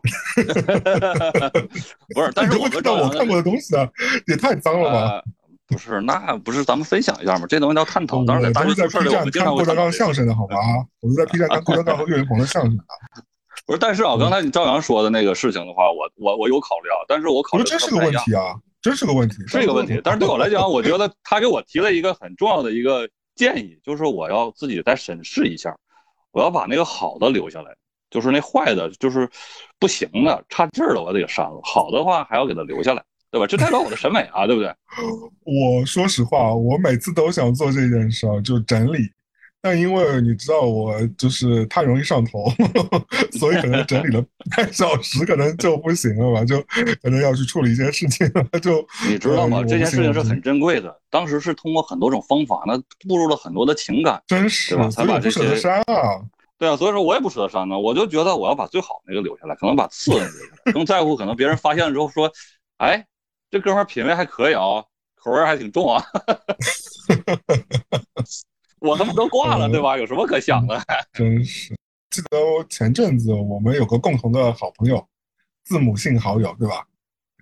[2.14, 3.86] 不是，但是我看到我看过的东西啊，
[4.26, 5.22] 也太脏了吧？
[5.66, 7.44] 不是，那不是咱们分享一下吗？
[7.46, 8.24] 这东西叫探讨。
[8.24, 10.56] 当然，都是在 P 站看郭德纲相声的好吧？
[11.00, 12.82] 我们在 P 站看郭德纲和岳云鹏的相声的。
[13.66, 20.00] 不是，但是啊，刚才你赵阳说的那个事情的话，我我我有考虑啊，但是我考虑这是个问题啊，真是个问题，是一个问题。
[20.02, 23.06] 但是对我来讲，我觉得他给我提了一个很重要的一个。
[23.40, 25.74] 建议就是我要自己再审视一下，
[26.30, 27.74] 我要把那个好的留下来，
[28.10, 29.26] 就是那坏的，就是
[29.78, 31.58] 不行的、差劲儿的，我得给删了。
[31.64, 33.46] 好的话还要给它留下来，对吧？
[33.46, 34.70] 这代表我的审美啊，对不对？
[35.80, 39.10] 我说实话，我每次都想做这件事儿，就整理。
[39.62, 42.50] 但因为你知道我就是太容易上头，
[43.38, 44.24] 所以可能整理了
[44.56, 46.58] 半小时可能就不行了吧，就
[47.02, 48.42] 可能要去处理一些事情了。
[48.60, 49.62] 就你知道吗？
[49.62, 54.88] 这件事情是很珍贵的，当时是通过很多种方法，那步入了很多的情感，真是吧？
[54.90, 56.24] 才把这些删啊。
[56.56, 62.32] 对啊，所以说我也不舍得删呢，我就觉得我要把最好那个留下来，可能把次的留下来，更在乎可能别人发现了之后说，
[62.78, 63.06] 哎，
[63.50, 64.84] 这哥们品味还可以啊，
[65.16, 66.02] 口味还挺重啊。
[68.80, 69.96] 我他妈都挂了，对吧？
[69.96, 70.80] 有什么可想的？
[71.12, 71.74] 真是，
[72.10, 72.38] 记得
[72.68, 75.06] 前阵子我们有个共同的好朋友，
[75.64, 76.86] 字母姓好友，对吧？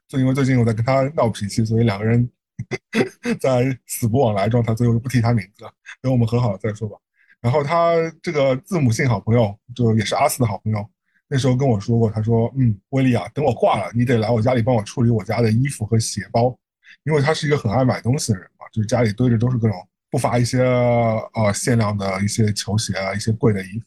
[0.08, 2.28] 就因为最近我在跟他闹脾气，所以两个人
[3.40, 5.72] 在死不往来状态，最后就不提他名字了。
[6.02, 6.96] 等我们和好了再说吧。
[7.40, 10.84] 然后他这个字母姓好朋友，就也是阿四的好朋友，
[11.28, 16.58] 那时候跟我说过，他说：“嗯，威利啊，等我挂了，你得来我家里帮我处理我家的衣服和鞋包，
[17.04, 19.76] 因为他是一个很爱买东西的人嘛，就是家里堆着都是各种。”
[20.10, 23.86] 不乏一些呃限量的一些球鞋啊，一些贵的衣服。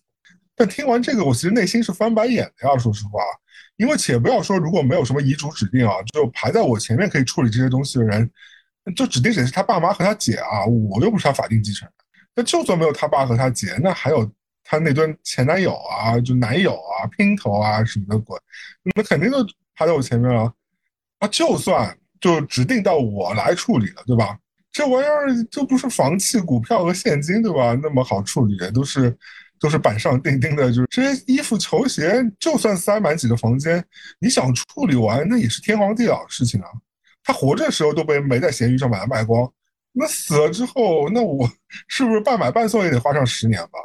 [0.56, 2.78] 但听完这个，我其实内心是翻白眼的呀。
[2.78, 3.20] 说实话，
[3.78, 8.30] 因为且不要说如果没有什么遗嘱指定啊，就排在我前面可以处理这些东西的人，
[8.96, 11.94] 就指定谁是他爸妈和他姐啊，我又不是他法定继承人。
[12.36, 14.30] 那就算没有他爸和他姐，那还有
[14.64, 18.38] 他那堆前男友啊，就男友啊、姘头啊什么的鬼，
[18.96, 19.44] 那肯定都
[19.76, 20.54] 排在我前面了。
[21.20, 24.38] 啊，就算就指定到我来处理了，对吧？
[24.72, 27.78] 这玩意儿就不是房契、股票和现金，对吧？
[27.82, 29.16] 那么好处理，都是
[29.60, 30.72] 都是板上钉钉的。
[30.72, 33.84] 就是这些衣服、球鞋，就算塞满几个房间，
[34.20, 36.68] 你想处理完，那也是天荒地老的事情啊。
[37.24, 39.52] 他活着的时候都被没在闲鱼上把它卖光，
[39.92, 41.50] 那死了之后，那我
[41.88, 43.80] 是不是半买半送也得花上十年吧？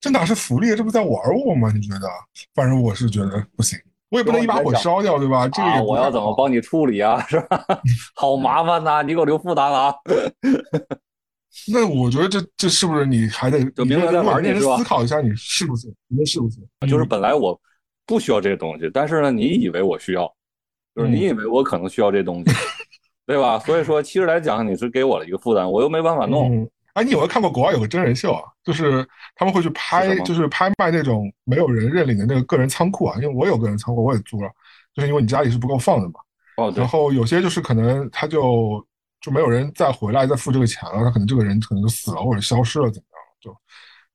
[0.00, 0.74] 这哪是福利？
[0.74, 1.12] 这不在玩
[1.46, 1.70] 我吗？
[1.72, 2.08] 你觉得？
[2.54, 3.78] 反正我是觉得不行，
[4.10, 5.46] 我也不能一把火烧掉，对吧？
[5.48, 7.20] 这个啊，我要怎么帮你处理啊？
[7.28, 7.64] 是吧？
[8.16, 9.94] 好麻烦呐，你给我留负担了啊。
[11.72, 14.76] 那我觉得这这是不是你还得就明白在玩你是吧？
[14.78, 15.92] 思考一下，你是不是？
[16.08, 16.58] 你是不是？
[16.88, 17.58] 就是本来我
[18.06, 20.32] 不需要这些东西，但是呢，你以为我需要，
[20.94, 22.52] 就是你以为我可能需要这东西，
[23.26, 23.58] 对吧？
[23.58, 26.68] 所以说，其实来讲，你是给我了一个负担，我又没办法弄。
[26.94, 28.42] 哎，你有没有看过国外有个真人秀啊？
[28.64, 33.16] 就是他们会去拍，就是拍卖那种没有人认领的那个个人仓库啊。
[33.16, 34.50] 因为我有个人仓库，我也租了，
[34.94, 36.14] 就是因为你家里是不够放的嘛。
[36.56, 38.84] 哦，然后有些就是可能他就
[39.20, 43.20] 就没有人再回来再付这个钱了，他可能这个人可能就死了或者消失了怎么样？
[43.40, 43.56] 就，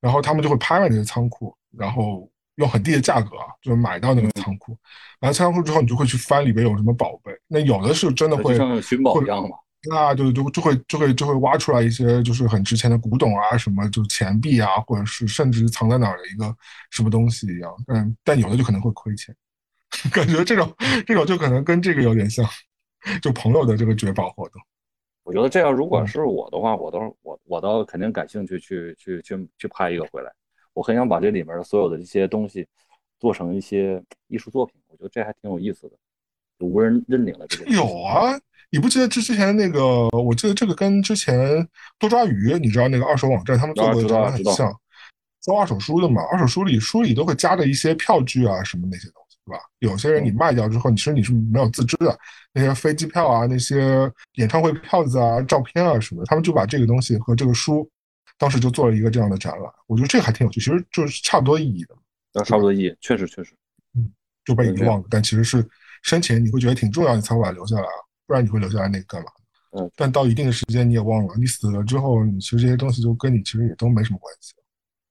[0.00, 4.76] 然后他们就会拍卖这些仓库，然后用很低的价格啊，就买到那个仓库。
[5.20, 7.32] 买到仓库之后，你就会去翻里边有什么宝贝。
[7.46, 9.56] 那有的是真的会像寻宝一样嘛。
[9.90, 16.54] 那就就就会就会就会挖出来一些就是很值钱的古董啊，什么就钱币啊，或者是甚至藏在哪儿的一个
[16.90, 17.74] 什么东西一样。
[17.88, 19.34] 嗯，但有的就可能会亏钱，
[20.12, 20.72] 感觉这种
[21.06, 22.44] 这种就可能跟这个有点像，
[23.22, 24.60] 就朋友的这个掘宝活动。
[25.22, 30.30] 我觉得这样如果是我的话，我倒我我倒肯定感兴趣去去去去拍一个回来。
[30.74, 32.66] 我很想把这里面的所有的这些东西
[33.18, 35.96] 做成一些艺术作品，我觉得这还挺有意思的。
[36.58, 38.38] 就无人认领了这个有啊。
[38.74, 40.08] 你不记得之之前那个？
[40.08, 41.64] 我记得这个跟之前
[41.96, 44.76] 多抓鱼，你知道那个二手网站他们做的很像，
[45.40, 46.20] 做二手书的嘛。
[46.24, 49.62] 二手书里书里都会夹着一些票据啊什么那些东西，对吧？
[49.78, 52.18] 有些人你卖掉之后，你其实你是没有自知的，
[52.52, 57.88] 那些飞机票啊、那些演唱会票子啊、照片啊什么的，他们就把这个东西和这个书，
[58.38, 59.72] 当时就做了一个这样的展览。
[59.86, 61.94] 我觉得这个还挺有趣，其实就是差不多意义的。
[62.40, 63.54] 啊，差不多意义，确实确实，
[63.96, 64.10] 嗯，
[64.44, 65.06] 就被遗忘了。
[65.08, 65.64] 但其实是
[66.02, 68.02] 生前你会觉得挺重要，你才会把它留下来啊。
[68.26, 69.28] 不然你会留下来那个干嘛？
[69.76, 74.54] 嗯，但到一定的时间你也忘了，你死了之后，你其实这些东西就跟你其实也都没什么关系。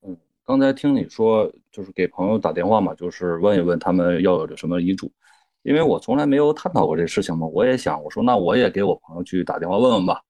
[0.08, 5.12] 嗯，刚才听你说就是给朋友打电话嘛，就是问一问他们要有什么遗嘱，
[5.64, 10.22] 因为我从来没有探讨过这事情嘛，我也想我说那我也给我朋友去打电话问问吧。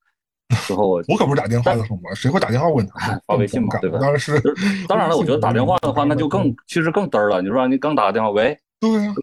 [0.65, 2.13] 之后我 可不是打电话的好吗？
[2.15, 3.19] 谁会打电话问他？
[3.27, 3.99] 发微信嘛，对吧？
[3.99, 4.41] 当然是，
[4.87, 7.39] 当然了，我觉得打电话的话那就更其实更嘚儿了。
[7.39, 9.13] 你说你刚打个电话，喂，对啊。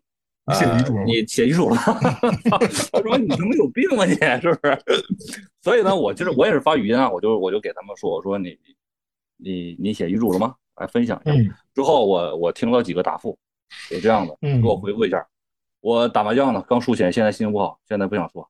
[0.52, 1.04] 写遗嘱了？
[1.04, 1.76] 你写遗嘱了？
[2.92, 4.14] 他说：“你他妈有病吧你？
[4.40, 4.78] 是不是？”
[5.62, 8.58] 所以呢，我就是我也是发语音啊，我就我就给他们说：“我说你
[9.36, 10.54] 你你写遗嘱了吗？
[10.76, 13.38] 来分享一下。”之后我我听了几个答复，
[13.90, 15.26] 有这样的，给我回复一下。
[15.80, 18.48] 我打麻将呢，刚输钱，现在心情不好，现在不想说。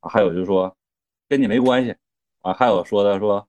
[0.00, 0.74] 还有就是说
[1.28, 1.94] 跟你没关系
[2.40, 2.52] 啊。
[2.52, 3.46] 还有说的说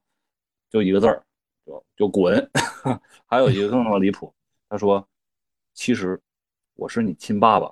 [0.70, 1.22] 就一个字儿，
[1.66, 2.50] 就就滚。
[3.26, 4.32] 还有一个更他妈离谱，
[4.68, 5.06] 他说
[5.74, 6.20] 其实。
[6.76, 7.70] 我是你亲爸爸，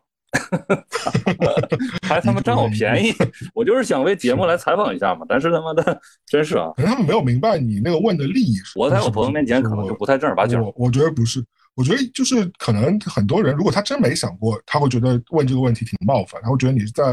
[2.03, 3.13] 还他妈占我便宜，
[3.55, 5.27] 我就是想为节目来采访一下嘛。
[5.29, 8.57] 但是他妈的，真是啊，可他们没有明白你那个问的利益。
[8.77, 10.61] 我在我朋友面前可能就不太正儿八经。
[10.61, 17.05] 我我觉得不是，我觉得就是可能很多人，如果他真没想过，他会觉得问这个问题挺冒犯，他会觉得你是在，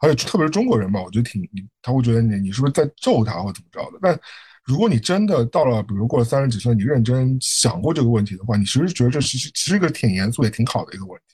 [0.00, 1.42] 而且特别是中国人吧，我觉得挺，
[1.82, 3.98] 他会觉得你你是不是在咒他或怎么着的。
[4.02, 4.18] 但
[4.64, 11.33] 如果你真的到了，比如过了三十几岁，你认真想过这个问题的话，你其实觉得这是其实一个挺严肃也挺好的一个问题。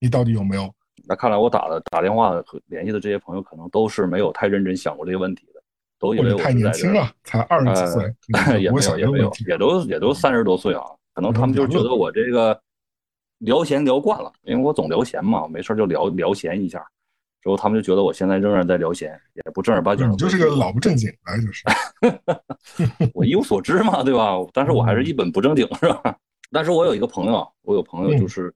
[0.00, 0.72] 你到底有没有？
[1.06, 5.62] 那看来我打的打电话和联系的这些朋友，可能都是没有太认真想过这个问题的，
[5.98, 8.14] 都以为我太年轻了，才二十几岁，
[8.60, 10.82] 也没有也没有，也都也都三十多岁啊。
[11.14, 12.60] 可能他们就觉得我这个
[13.38, 16.84] 聊闲聊惯了，因为我总聊闲嘛，没事就聊聊闲一下，
[17.40, 20.10] 之后他们就觉得我现在仍然在聊闲，也不正儿八经。
[20.10, 21.64] 你就是个老不正经的，就是。
[23.14, 24.36] 我一无所知嘛，对吧？
[24.52, 26.16] 但是我还是一本不正经，是吧？
[26.52, 28.52] 但是我有一个朋友，我有朋友就是，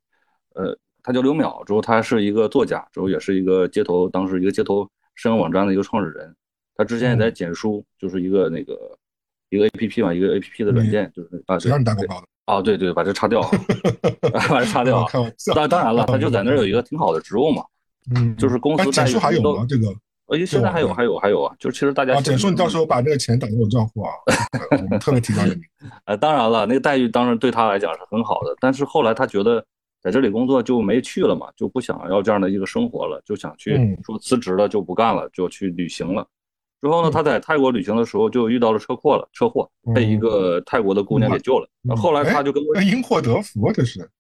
[0.55, 0.77] 呃。
[1.03, 6.35] 他叫刘淼，之后他是一个作家，之后也是一个街头，当时一个街头摄影网站的一个创始人。
[6.75, 8.75] 他之前也在简书，就是一个那个
[9.51, 12.27] 一个 A P P 嘛，一个 A P P 的软件，就是啊，谁让你打广告的？
[12.47, 13.43] 哦，对对，把这擦掉，
[14.49, 15.07] 把这擦掉。
[15.55, 17.63] 当当然了， 他就在那儿有一个挺好的职务嘛，
[18.15, 18.91] 嗯，就是公司。
[18.91, 19.67] 待遇还有吗？
[19.69, 19.89] 这个？
[20.29, 22.19] 呃，现在还有，还有，还有啊，就是其实大家。
[22.23, 24.13] 简书，你到时候把这个钱打给我账户啊，
[24.81, 25.55] 我们特别提高你。
[26.07, 29.63] 呃，当然了，那个待遇当然对他来讲是很好的，但是后来他觉得。
[30.03, 36.27] 在这里工作就没去了嘛，就不想要这样的一个生活了，就想去说辞职了就不干了，就去旅行了。
[36.81, 41.69] 之后呢，他在泰国旅行的时候就遇到了车祸了，车祸被一个泰国的姑娘给救了。
[41.97, 44.11] 后来他就跟我因祸得福，这是。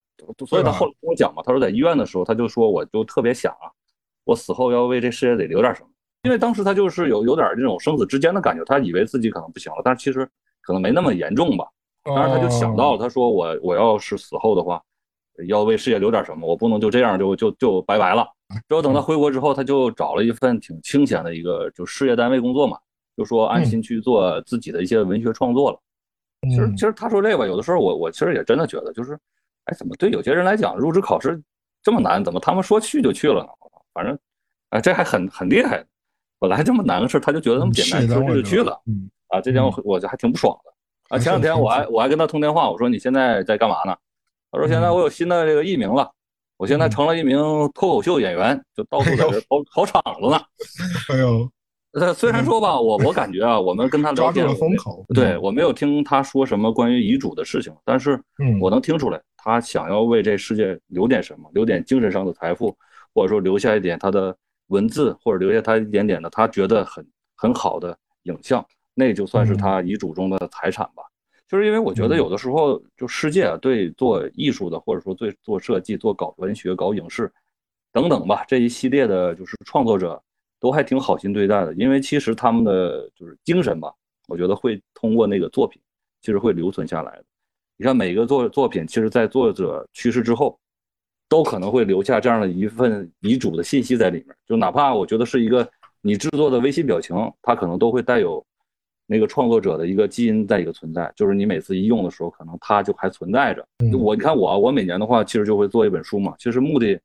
[0.47, 3.67] 所以他后来跟我讲嘛，他说在医院的时候他就说，我就特别想啊，
[4.23, 5.89] 我死后要为这世界得留点什么。
[6.23, 10.25] 因为当时他就是有有点这种生死之间的感觉，他以为自己可能不行了，但是其实
[10.61, 11.67] 可能没那么严重吧。
[12.05, 14.81] 当时他就想到了，他说我我要是死后的话。
[15.47, 18.27] 要为事业留点什么，我不能就这样就就就拜拜了。
[18.69, 22.77] 之后等他回国之后，他就找了一份挺清闲的一个就事业单位工作嘛，
[23.17, 25.79] 就说安心去做自己的一些文学创作了。
[26.51, 29.19] 其实其实他说这个，有的时候我我其实也真的觉得，就是，
[29.65, 31.41] 哎，怎么对有些人来讲，入职考试
[31.83, 33.49] 这么难，怎么他们说去就去了呢？
[33.95, 34.19] 反正，
[34.71, 35.85] 哎，这还很很厉害。
[36.39, 38.83] 本来这么难的事，他就觉得那么简单，说去就去了。
[38.87, 41.17] 嗯，啊，这点我我就还挺不爽的。
[41.17, 43.97] 啊，前两天我还我还跟他通电话，我说你现在在干嘛呢？
[44.53, 46.09] 他说现在我有新的这个艺名了，
[46.57, 47.37] 我现在成了一名
[47.75, 50.41] 脱口秀演员，就到处在这跑跑场子呢。
[51.11, 51.51] 哎呦。
[51.93, 54.47] 呃，虽然说吧，我我感觉啊，我们跟他聊天，
[55.15, 58.19] 对我没有听他说什么关于遗嘱的事情，但是
[58.63, 62.75] 我能听出来，他想要为这世界留点什么，留点精神上的财富，
[63.13, 64.35] 或者说留下一点他的
[64.69, 71.03] 文字，或者留下他一点点的他觉得很很好的影像，那就算是他遗嘱中的财产吧。
[71.53, 77.31] 就是因为我觉得有的时候，就世界啊，对做艺术的，或者说对做设计、做搞文学、搞影视
[77.93, 80.21] 等等吧，这一系列的，就是创作者。
[80.59, 83.93] 都还挺好心对待的，因为其实他们的就是精神吧，
[84.29, 85.83] 我觉得会通过那个作品，
[86.21, 87.25] 其实会留存下来的。
[87.77, 90.57] 你看每个作作品，其实在作者去世之后，
[91.29, 94.29] 都可能会留下这样的一份遗嘱的信息在里面。
[94.47, 95.69] 就哪怕我觉得是一个
[96.01, 98.47] 你制作的微信表情，它可能都会带有
[99.13, 101.13] 那个创作者的一个基因在一个存在。
[101.15, 103.65] 就是你每次一用的时候，可能它就还存在着。
[103.97, 106.35] 我你看我我每年的话，其实就会做一本书嘛。
[106.39, 106.99] 其实目的。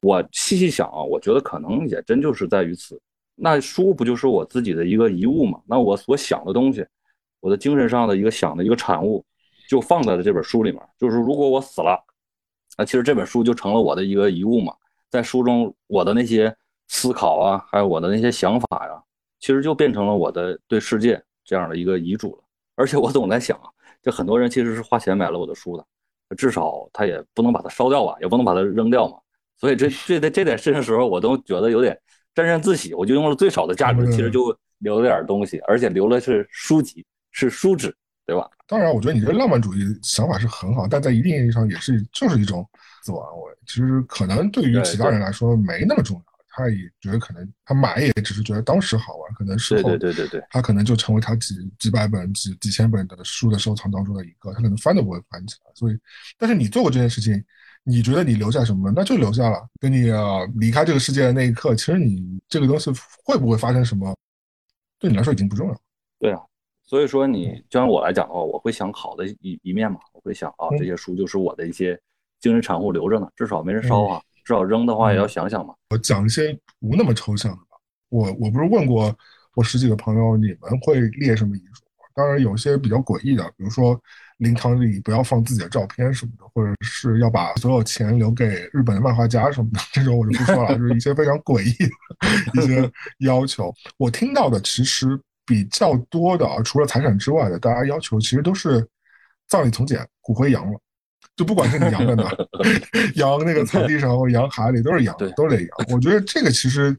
[0.00, 2.98] 我细细想啊，我觉得可能也真就是在于此。
[3.34, 5.60] 那书不就是我自己的一个遗物嘛？
[5.66, 6.82] 那我所想的东西，
[7.40, 9.22] 我的精神上的一个想的一个产物，
[9.68, 10.80] 就放在了这本书里面。
[10.98, 12.02] 就是如果我死了，
[12.78, 14.72] 那其实这本书就成了我的一个遗物嘛。
[15.10, 16.56] 在书中，我的那些
[16.88, 18.98] 思考啊，还有我的那些想法呀，
[19.40, 22.42] 其实就变成了我的对世界这样的一个遗嘱了。
[22.74, 23.58] 而且我总在想，
[24.02, 25.86] 就很多人其实是花钱买了我的书的，
[26.36, 29.16] 至少他也不能把它烧掉吧，也不能把它扔掉嘛。
[29.58, 31.96] 所以这这在这点事情的时候，我都觉得有点
[32.34, 32.94] 沾沾自喜。
[32.94, 37.94] 我就用了最少的价值，其实就留了点东西，而且留了是书籍，是书纸，
[38.26, 38.50] 对吧？
[38.66, 42.66] 当然，我觉得你这浪漫主义想法是很好，但在一定意义上也是就是一种
[43.02, 43.52] 自我安慰。
[43.66, 55.70] 其实可能对于其他人来说没那么重要，他也觉得可能他买也只是觉得当时好玩，可能事后对对对对，他可能就成为他几几百本、几几千本的书的收藏当中的一个，他可能翻都不会翻起来。
[55.74, 55.98] 所以，
[56.38, 57.42] 但是你做过这件事情。
[57.84, 59.68] 你觉得你留下什么，那就留下了。
[59.80, 60.04] 跟你
[60.54, 62.88] 离开这个世界的那一刻，其实你这个东西
[63.24, 64.16] 会不会发生什么，
[65.00, 65.76] 对你来说已经不重要。
[66.20, 66.40] 对啊，
[66.84, 72.00] 所以说你就像我来讲的话，我会想好的一一面嘛，我会想啊，这些书就是我的一些
[72.38, 75.74] 精神产物留着呢，至少没人烧啊，至少扔的话也要想想嘛。
[75.90, 77.76] 我讲一些不那么抽象的吧。
[78.08, 79.14] 我我不是问过
[79.54, 81.82] 我十几个朋友，你们会列什么遗嘱？
[82.14, 84.00] 当然有些比较诡异的，比如说。
[84.38, 91.88] 灵堂里不要放自己的照片什么的，或者是要把所有钱留给日本的漫画家什么的，这种我就不说了，就是一些非常诡异
[92.56, 93.72] 的一些要求。
[93.98, 95.16] 我听到的其实
[95.46, 98.84] 比较多的，除了财产之外的，大家要求其实都是
[99.46, 100.80] 葬礼从简，骨灰扬了，
[101.36, 102.30] 就不管是你扬在哪，
[103.16, 105.68] 扬那个草地上或扬海里，都是扬，都得扬。
[105.90, 106.96] 我觉得这个其实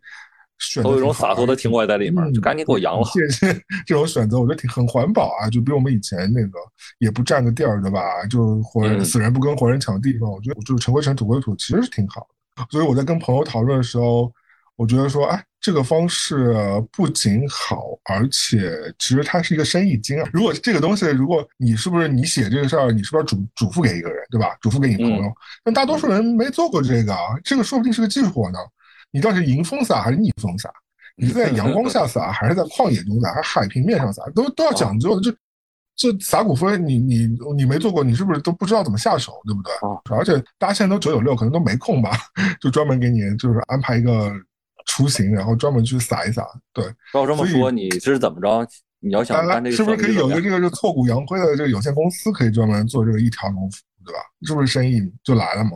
[0.60, 0.82] 选。
[0.84, 3.04] 都有一种洒脱的情怀在里面，就赶紧给我扬了。
[3.06, 3.54] 谢谢
[3.86, 6.58] 这种选择，我觉得挺很环保啊，就比我们以前那个
[7.00, 8.00] 也不占个地儿，对吧？
[8.30, 12.22] 就活人死人不跟活人抢地方，我觉得就是尘归尘，土归土，其实是挺好
[12.56, 12.66] 的。
[12.70, 14.32] 所以我在跟朋友讨论的时候，
[14.76, 16.54] 我觉得说，哎，这个方式
[16.92, 20.28] 不仅好，而且其实它是一个生意经啊。
[20.34, 24.56] 如果这个东西，如果你是不是你写这个事儿，你是不是嘱嘱咐给一个人，对吧？
[24.62, 25.32] 嘱咐给你朋友，
[25.64, 28.58] 但大多数人没做过这个啊，这个说不定是个技术活呢。
[29.12, 30.70] 你到底是迎风洒还是逆风洒？
[31.16, 34.24] 你是在阳光下洒 还是在旷野中洒，还是海平面上洒？
[34.34, 35.22] 都都要讲究的。
[35.22, 35.38] 就
[35.96, 39.72] 这撒骨灰，你你你没做过，你是不是都不知道怎么下手，对不对？
[39.88, 40.02] 啊！
[40.18, 42.18] 而且大家现在都九九六，可能都没空吧，
[42.60, 44.34] 就专门给你就是安排一个
[44.86, 46.46] 出行，然后专门去撒一撒。
[46.74, 48.68] 对，照这么说，你是怎么着？
[49.00, 54.20] 你要想干这个，是不是可以有一个这个就挫骨扬灰的这个有限公司，可以专门做这个一条龙服务，对吧？
[54.48, 55.72] 是不是生意就来了嘛？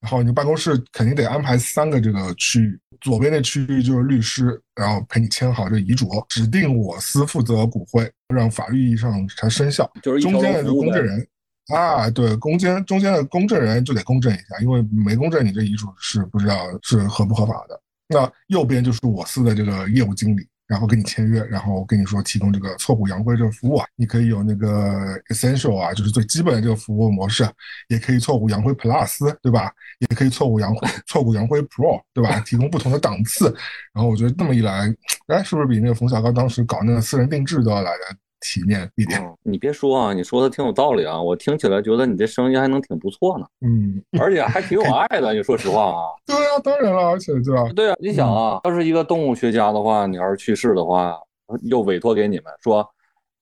[0.00, 9.88] 然后你办公室肯定得安排三个这个区域，左边的区域就是律师，然后陪你签好这遗嘱，指定我司负责骨灰，让法律意义上才生效。
[10.02, 11.24] 就是中间的就公证人
[11.68, 17.80] 啊，对，中间中间的公证人就得公证一下，因为没公证，你这遗嘱是不知道是合不合法的。
[18.12, 20.46] 那右边就是我司的这个业务经理。
[20.68, 27.46] 然后跟你签约，然后跟你说提供这个挫骨扬灰这个服务啊，你可以有那个 essential 啊，就是最基本的这个服务模式，
[27.88, 29.70] 也可以挫骨扬灰 plus，对吧？
[29.98, 32.40] 也可以挫骨扬灰挫骨扬灰 pro，对吧？
[32.46, 33.54] 提供不同的档次。
[33.92, 34.88] 然后我觉得这么一来，
[35.26, 38.16] 哎，是不是比那个冯小刚当时搞那个私人定制都要来的？
[38.42, 43.46] 体面一点，你别说啊，你说的挺有道理啊，我听起来觉得你这声音还能挺不错呢。
[43.60, 45.32] 嗯，而且还挺有爱的。
[45.32, 47.68] 你说实话啊， 对啊，当然了，而且对吧？
[47.74, 51.16] 对啊，你想啊，要是一个动物学家的话，你要是去世的话，
[51.62, 52.86] 又委托给你们说，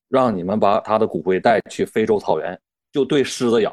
[0.08, 2.56] 让你们把他的骨灰带去非洲草原，
[2.92, 3.72] 就对狮子养，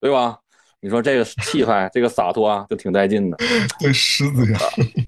[0.00, 0.38] 对吧？
[0.80, 3.36] 你说这个气派，这个洒脱啊，就挺带劲的。
[3.80, 4.60] 对狮子养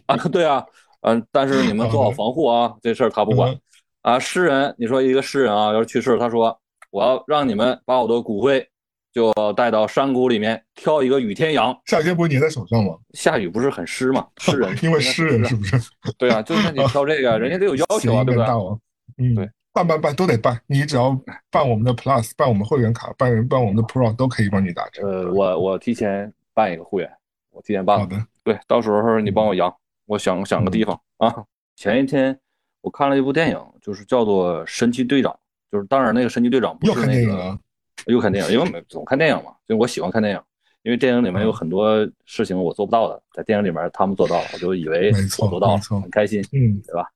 [0.07, 0.65] 啊，对啊，
[1.03, 3.57] 嗯，但是你们 做好防护啊，这事儿他不管。
[4.03, 6.59] 啊，诗人，你说一个诗人啊，要是去世，他说
[6.91, 8.67] 我要让你们把我的骨灰
[9.13, 11.79] 就带到山谷里面，挑一个雨天养。
[11.85, 12.97] 夏天不是粘在手上吗？
[13.13, 14.27] 下雨不是很湿吗？
[14.39, 15.77] 诗人， 因为诗人是不是？
[16.17, 18.47] 对啊，就是你挑这个，人家得有要求啊，对不对？
[18.47, 18.81] 大王，
[19.19, 21.15] 嗯，对，办办办都得办，你只要
[21.51, 25.07] 办我们的 Plus，办我们会员卡，办办我们的 Pro 都可以帮你打折。
[25.07, 27.11] 呃，我我提前办一个会员，
[27.51, 27.99] 我提前办。
[27.99, 29.75] 好的，对，到时候你帮我养，
[30.07, 31.45] 我想想个地方啊。
[31.77, 32.41] 前一天。
[32.83, 35.33] 我看了一部电影，就是叫做《神奇队长》，
[35.71, 37.59] 就是当然那个神奇队长不是那个
[38.07, 40.41] 又看电影，因为总看电影嘛，就我喜欢看电影，
[40.83, 47.07] 因为电影里面有很多事情我做不到的，在电影里面他们做到了，我就以为我做到了，很开心，嗯，对吧？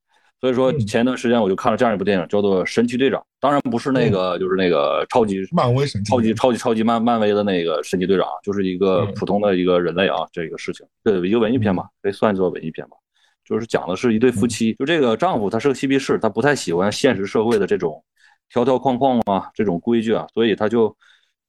[0.41, 12.97] 所以说前段时间我就看了这样一部电影，叫做《神奇队长》，当然不是那个，就是那个超级漫威神超级超级超级漫漫威的那个神奇队长，就是一个普通的一个人类啊，这个事情，对，一个文艺片吧，可以算作文艺片吧。
[13.45, 18.03] 就是讲的是一对夫妻，就这个丈夫他是个嬉皮士，他不太喜欢现实社会的这种
[18.49, 20.97] 条条框框啊，这种规矩啊，所以他就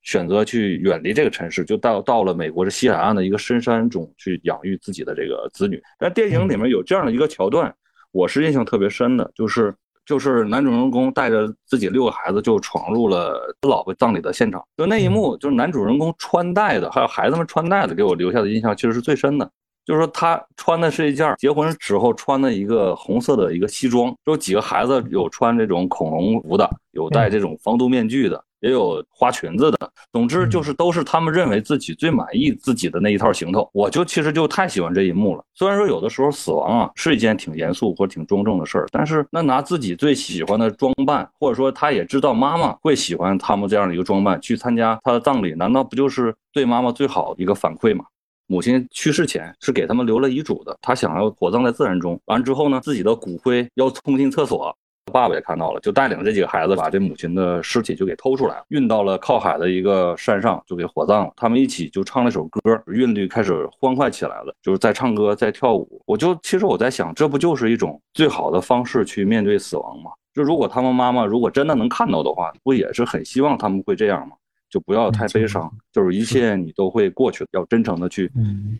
[0.01, 5.81] 选择去远离这个城市，就到到了美国的西海岸的一个深山中去养育自己的这个子女。
[5.97, 7.73] 但电影里面有这样的一个桥段，
[8.11, 9.73] 我是印象特别深的，就是
[10.05, 19.49] 就是男主人公带着自己六个孩子就闯入了老婆葬礼的现场，就那一幕，就是男主人公穿戴的，还有孩子们穿戴的，给我留下的印象其实是最深的。
[19.85, 29.77] 就是说，他穿的是一件结婚时候穿的一个红色的一个西装，有几个孩子有穿这种恐龙服的，有戴这种防毒面具的，也有花裙子的。
[30.11, 33.69] 总之就是都是他们认为自己最满意自己的那一套行头。
[33.73, 35.43] 我就其实就太喜欢这一幕了。
[35.53, 48.05] 虽然说有的时候死亡啊是一件挺严肃或者挺庄重的事儿，但是那拿自己最喜欢的装扮，或者说他也知道妈妈会喜欢他们这样的一个装扮去参加他的葬礼，难道不就是对妈妈最好的一个反馈吗？
[48.47, 52.19] 母亲去世前是给他们留了遗嘱的，他想要火葬在自然中。
[52.25, 54.75] 完之后呢，自己的骨灰要冲进厕所。
[55.13, 61.33] 爸爸也看到了，就带领这几个孩子把这母亲的尸体就给偷出来，运到了靠海的一个山上，就给火葬了。
[61.35, 66.01] 他们一起就唱了首歌，韵律开始欢快起来了，就是在唱歌，在跳舞。
[66.07, 70.09] 我就其实我在想，这不就是一种最好的方式去面对死亡吗？
[70.33, 74.35] 就如果他们妈妈如果真的能看到的话，不也是很希望他们会这样吗？
[74.69, 78.31] 就不要太悲伤，就是一切你都会过去的，要真诚的去，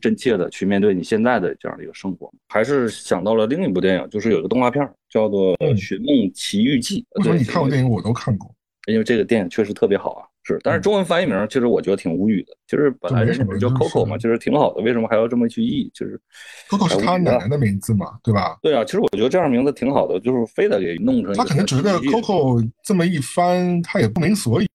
[0.02, 2.32] 真切的去面对你现在的这样的一个生活。
[2.50, 7.06] 还是想到了另一部电影，就是有一个动画片叫做《寻梦奇遇记》。
[7.18, 8.54] 为什么你看过电影我都看过？
[8.88, 10.26] 因为这个电影确实特别好啊。
[10.48, 12.56] 是，但是中文翻译名其实我觉得挺无语的。
[12.68, 15.90] 其实本来人家叫 Coco 嘛，其实挺好的，为什么还要这么去译？
[15.92, 16.22] 就是
[16.70, 18.56] Coco 是他奶奶的名字嘛，对吧？
[18.62, 21.34] 对啊，其实我觉得这样名字挺好的，就是非得给弄成。
[21.34, 24.68] 他可能觉得 Coco 这么一翻，他也不明所以。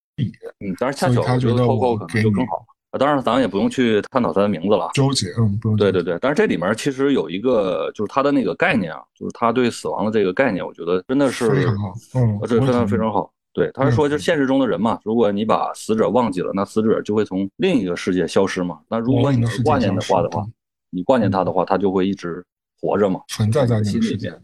[0.61, 2.99] 嗯，但是恰巧我觉得 Coco 可能就更好啊。
[2.99, 4.91] 当然，咱也不用去探讨他的名字了。
[4.95, 5.77] 纠结，嗯，不用。
[5.77, 11.93] 对对对，但是这里面其实有一个，就是他的那个概念啊，就是他对死亡的这个概念，我觉得真的是非常好。
[12.15, 13.33] 嗯，这非常非常好。
[13.53, 18.81] 对，他是说，就是现实中的人嘛，如果你把死者忘记了，那死者就会从另一个世界消失嘛。
[18.89, 20.45] 那如果你挂念的话的话，
[20.91, 22.45] 你挂念他的话，他就会一直
[22.81, 24.41] 活着嘛，存在在心里面。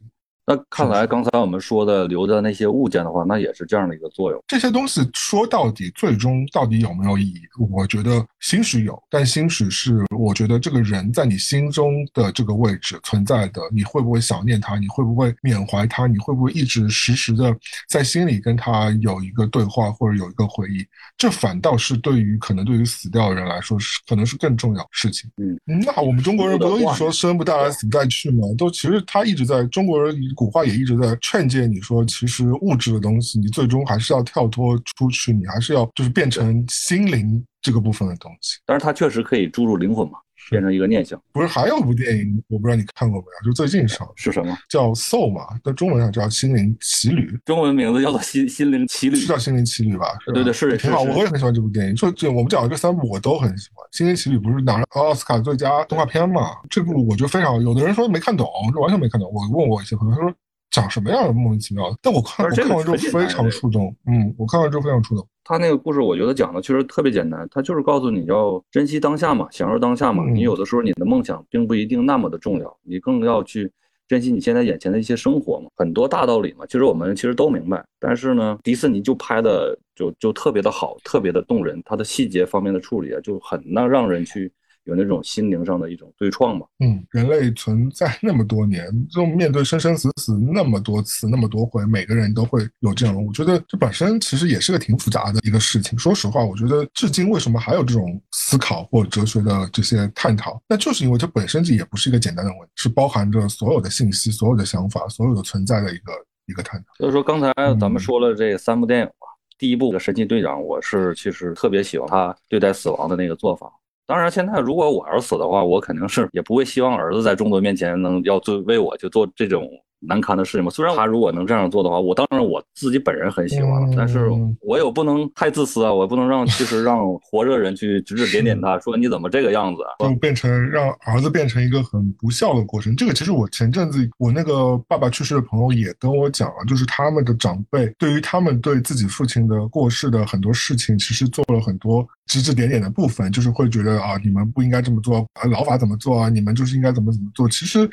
[0.48, 4.40] 那看来刚才我们说的留的那些物件的话，那也是这样的一个作用。
[4.46, 7.40] 这些东西说到底，最终到底有没有意义？
[7.68, 14.78] 我觉得兴许有，但兴许是我觉得这个人在你心中的这个位置存在的，你会不会想念他？
[14.78, 16.06] 你会不会缅怀他？
[16.06, 17.52] 你会不会一直时时的
[17.88, 20.86] 在心里跟他有一个对话或者有一个回忆？
[21.18, 25.28] 这反倒是对于可能对于死掉的人来说是可能是更重要的事情。
[25.38, 28.46] 嗯，那我们中国人不都一直说生不带来死不带去吗？
[28.56, 30.16] 都其实他一直在中国人。
[30.36, 38.58] 古话也一直在劝诫你说，其实物质的东西，你最终还是要跳脱出去，你还是要就是变成心灵这个部分的东西。
[38.64, 40.18] 但是它确实可以注入灵魂嘛，
[40.50, 41.20] 变成一个念想。
[41.32, 43.50] 不是还有部电影，我不知道你看过没有？
[43.50, 44.56] 就最近上是什么？
[44.68, 50.06] 叫《Soul》嘛，在中文上叫《心灵奇旅》，中文名字叫做《心心灵奇旅》，是叫《心灵奇旅》吧？
[50.26, 51.94] 对对是挺好，我也很喜欢这部电影。
[51.94, 56.52] 就就我们讲的这三部我都很喜欢，《心灵奇旅》不是拿了奥斯卡最佳动画片嘛？
[56.70, 59.30] 这部我觉得非常，有的人说没看懂，这完全没看懂。
[59.32, 60.34] 我问过一些朋友，他说。
[60.70, 61.96] 讲什么样的莫名其妙的？
[62.02, 65.26] 但我看我看完之后非常触动，嗯，我看完之后非常触动。
[65.42, 70.24] 他那个故事，我觉得讲的确实特别简单，他就是告诉你要珍惜当下嘛，享受当下嘛。
[70.28, 73.70] 你有的时候你的梦想并不一定那么的重要，你更要去
[74.08, 75.70] 珍惜你现在眼前的一些生活嘛。
[75.76, 77.84] 很多大道理嘛，其实我们其实都明白。
[78.00, 84.52] 但是呢，迪士尼就拍的就就特别的好，特别的动人，它的细节方面的处理啊，就很让让人去
[84.86, 86.66] 有那种心灵上的一种对创嘛。
[86.78, 93.26] 嗯，人类存在那么多年，就面对生生死死那么多次、那么多回，每个人都会有这种。
[93.26, 95.98] 我觉得这本身其实也是个挺复杂的一个事情。
[95.98, 106.12] 说实话，我觉得至今为什么还有这种思考或哲学的这些探讨，那就是因为这本身这也不是一个简单的问题，是包含着所有的信息、所有的想法、所有的存在的一个
[106.46, 106.86] 一个探讨。
[106.98, 109.26] 所以说，刚才咱们说了这三部电影吧，
[109.58, 113.72] 第一部的《神奇队长》，我是其实特别喜欢他对待死亡的那个做法。
[114.06, 119.68] 当然，现在如果我要是死的话，我肯定是也不会希望儿子在众多面前能要做为我就做这种。
[120.00, 120.70] 难堪的事情嘛。
[120.70, 124.30] 虽然他如果能这样做的话，我当然我自己本人很喜欢了，但是
[124.60, 132.94] 我也不能太自私啊，我不能让其实让 活着的人去指指点点他，说你怎么这个样子，就变成让儿子变成一个很不孝的过程。
[132.96, 147.48] 这个其实我前阵子我那个爸爸去世的朋友也跟我讲了，就是他们的长辈对于他们对自己父亲的过世的很多事情，其实做了很多指指点点的部分，就是会觉得啊，你们不应该这么做，啊，老法怎么做啊，你们就是应该怎么怎么做。
[147.48, 147.88] 其实，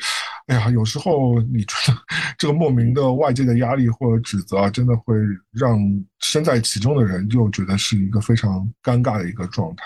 [0.46, 1.98] 哎呀，有时候你觉得。
[2.36, 5.14] 这个莫名的外界的压力或者指责，真的会
[5.52, 5.78] 让
[6.18, 9.84] 身在其中的人就觉得是一个非常尴尬的一个状态。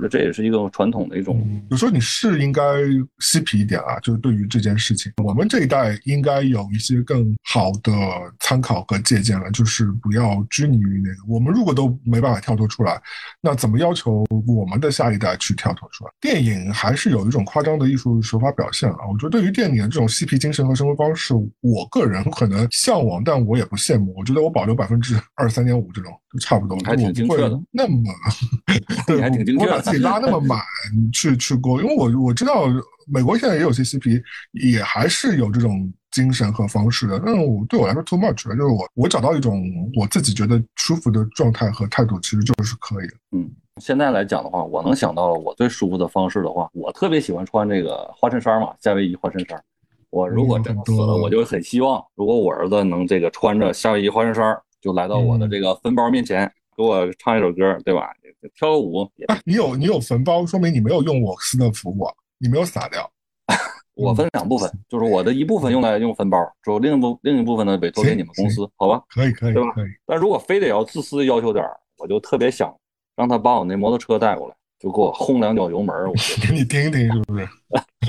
[0.00, 1.46] 那这也是一个传统的一种。
[1.70, 2.62] 有时候你是应该
[3.18, 7.92] 嬉皮一点啊，就是对于这件事情，我们这一代应该有一些更好的
[8.38, 11.16] 参考和借鉴了，就是不要拘泥于那个。
[11.28, 13.00] 我们如果都没办法跳脱出来，
[13.40, 16.10] 那怎么要求我们的下一代去跳脱出来？
[16.20, 18.98] 电影还是有一种夸张的艺术手法表现啊。
[19.10, 24.14] 我觉得对于电影的这种嬉皮精神和生活方式，我个人可能向往，但我也不羡慕。
[24.16, 27.60] 我觉得我保留百分之二三点五这种就差不多，还挺精确的。
[27.70, 28.02] 那么，
[29.06, 29.80] 对，还挺精确的。
[29.82, 30.60] 自己拉那么满
[31.12, 32.66] 去去过，因为我我知道
[33.12, 34.22] 美国现在也有些 CP，
[34.52, 37.20] 也还是有这种精神和方式的。
[37.24, 39.60] 但是我对我来说 too much 了，就是我我找到一种
[39.96, 43.14] 我自己觉得舒服的状态和态度，其实就是可以的。
[43.32, 43.50] 嗯，
[43.80, 49.60] 现在来讲的话，我能想到我最舒服的方式的话，我特别喜欢穿这个花衬衫嘛，夏威夷花衬衫。
[50.10, 58.10] 我如果真的死了，我就很希望，如果我儿子能这个穿着夏威夷花衬衫，就来到我的这个坟包面前，给我唱一首歌，对吧？
[58.54, 59.06] 跳个舞，
[59.44, 62.06] 你有你有坟包，说明你没有用我斯的服务，
[62.38, 63.10] 你没有撒掉。
[63.94, 69.02] 我分两部分，就是我的一部分用来用分包，之后另一部另一部分呢委托给你们公司，好吧？
[69.10, 69.54] 可以可以。
[70.06, 71.62] 但如果非得要自私要求点
[71.98, 72.74] 我就特别想
[73.14, 76.14] 让他把我那摩托车带过来，就给我轰两脚油门，我
[76.48, 77.46] 给你听一听，是不是？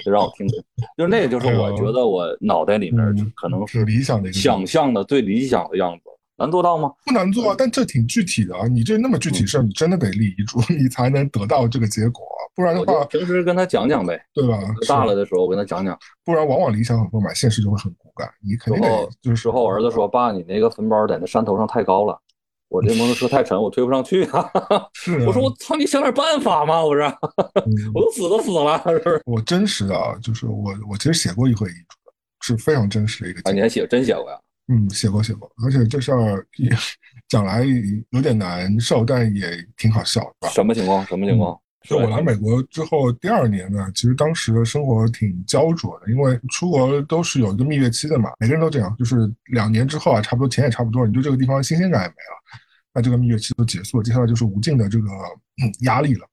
[0.05, 0.63] 就 让我听听，
[0.97, 6.03] 就那个就是我觉得我脑袋里面可能是理想的想象的最理想的样子。
[6.41, 6.91] 难做到吗？
[7.05, 8.67] 不难做啊，但这挺具体的啊。
[8.67, 12.25] 你这那么具体事儿，你真的得立遗嘱， 你才能得到这个结果。
[12.53, 14.59] 不然的话，平时跟他讲讲呗，对吧？
[14.87, 15.97] 大了的时候我跟他讲讲。
[16.25, 18.29] 不然往往理想很丰满，现实就会很骨感。
[18.45, 22.19] 你肯定得就是之后儿子说：“爸，你那个坟包在那山头上太高了，
[22.67, 24.49] 我这摩托车太沉，我推不上去啊。
[24.93, 26.83] ”是， 我说我操，你想点办法嘛！
[26.83, 27.05] 我说，
[27.93, 29.21] 我都死都死了，是不是？
[29.25, 33.49] 我真实的啊，就是我我其实写过一回遗嘱的，是非常真实的一个。
[33.49, 34.37] 啊，你还写真写过呀？
[34.71, 36.71] 嗯，写过写过，而且这事儿也
[37.27, 37.65] 讲来
[38.11, 39.45] 有点难受，但也
[39.75, 40.49] 挺好笑，是吧？
[40.49, 41.05] 什么情况？
[41.07, 41.59] 什么情况？
[41.89, 52.61] 就我来美国之后第二年呢，其实当时的生活挺焦灼的，因为出国都是有一个蜜月期的嘛，每个人都这样，就是两年之后啊，差不多钱也差不多，你对这个地方新鲜感也没了，
[52.93, 55.07] 那这个蜜月期就结束了，接下来就是无尽的这个
[55.81, 56.25] 压力了。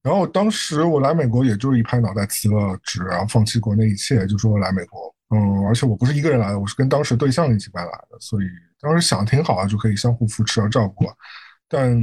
[0.00, 5.14] 然后当时我来美国，也就是一拍脑袋辞了职，然后放弃国内一切，就说来美国。
[5.30, 8.46] 嗯，而且我不是一个人来的，我是跟当时对象一起搬来的，所以
[8.80, 11.06] 当时想挺好啊，就可以相互扶持和照顾。
[11.68, 11.94] 但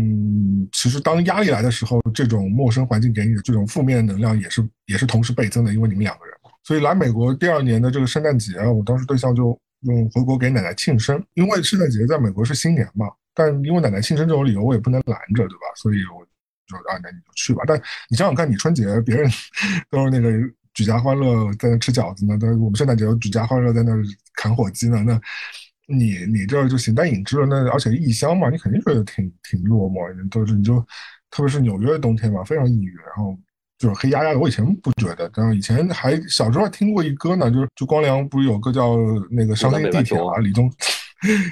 [0.72, 6.36] 其实当压力来的时候，这种陌生环境给你的这种负面能量也是也是同时倍增的，因为你们两个人。
[6.64, 13.08] 所以来美国第二年的这个圣诞节，我当时对象就用回国给奶奶庆生，因为圣诞节在美国是新年嘛。
[13.34, 15.66] 但因为奶奶庆生这种理由，我也不能拦着，对吧？
[15.76, 16.24] 所以我
[16.68, 17.64] 就啊，那你就去吧。
[17.66, 17.76] 但
[18.08, 19.28] 你想想看，你春节别人
[19.90, 20.30] 都是那个。
[20.76, 23.94] 举家欢乐在那吃饺子呢，但我们圣诞节举家欢乐在那
[24.36, 25.02] 砍火鸡呢。
[25.04, 25.20] 那
[25.88, 27.46] 你你这就形单影只了。
[27.46, 30.30] 那而且异乡嘛，你肯定觉得挺挺落寞。
[30.30, 30.80] 都是你就
[31.32, 33.38] 特别是纽约的冬天嘛，非常抑郁，然后
[33.78, 34.40] 就是黑压压的。
[34.40, 38.98] 我以前不觉得，但是以前还小时候还听过一歌呢，就是就光良不是有个叫
[39.32, 40.70] 那个伤心地铁啊，李 宗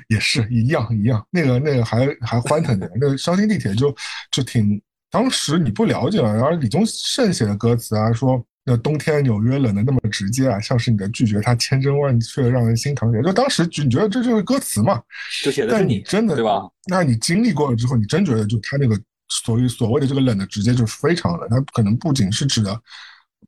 [0.09, 3.95] 也是一样一样，那个那个还还欢腾的，那个伤心地铁就
[4.31, 8.45] 就挺当时你不了解，然后李宗盛写的歌词啊说。
[8.65, 13.11] 那冬天纽约冷的那么直接啊，像是你的拒绝，它千真万确，让人心疼。
[13.13, 15.01] 也就当时你觉得这就是歌词嘛，
[15.43, 16.61] 就写的是你真的对吧？
[16.87, 18.97] 那你经历过了之后，你真觉得就他那个
[19.27, 22.79] 所谓所谓的这个冷的直接就是非常冷，它可能不仅是指的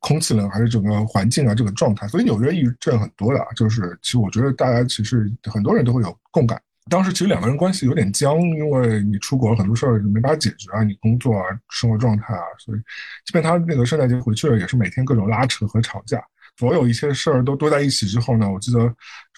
[0.02, 2.08] 空气冷，还是整个环境啊这个状态。
[2.10, 6.62] 所以纽约抑郁症很多的啊，就是其实我觉得大家其实很多人都会有共感。
[6.88, 12.80] 当时其实两个人关系有点僵，因为你出国很多事儿没法解决啊，你工作啊、生活状态啊，所以
[13.26, 16.24] 即便他那个圣诞节回去了，也是每天各种拉扯和吵架，
[16.58, 18.96] 所有一些事儿都堆在一起之后呢，我记得圣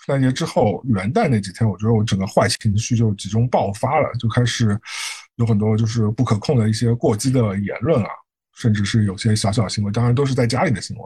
[0.08, 4.78] 诞节之后元旦那几天，我觉得我整个坏情绪就集中爆发了，就开始
[5.38, 8.10] 有很多就是不可控的一些过激的言论啊，
[8.58, 11.04] 甚至是有些小小行为，当然都是在家里的行为，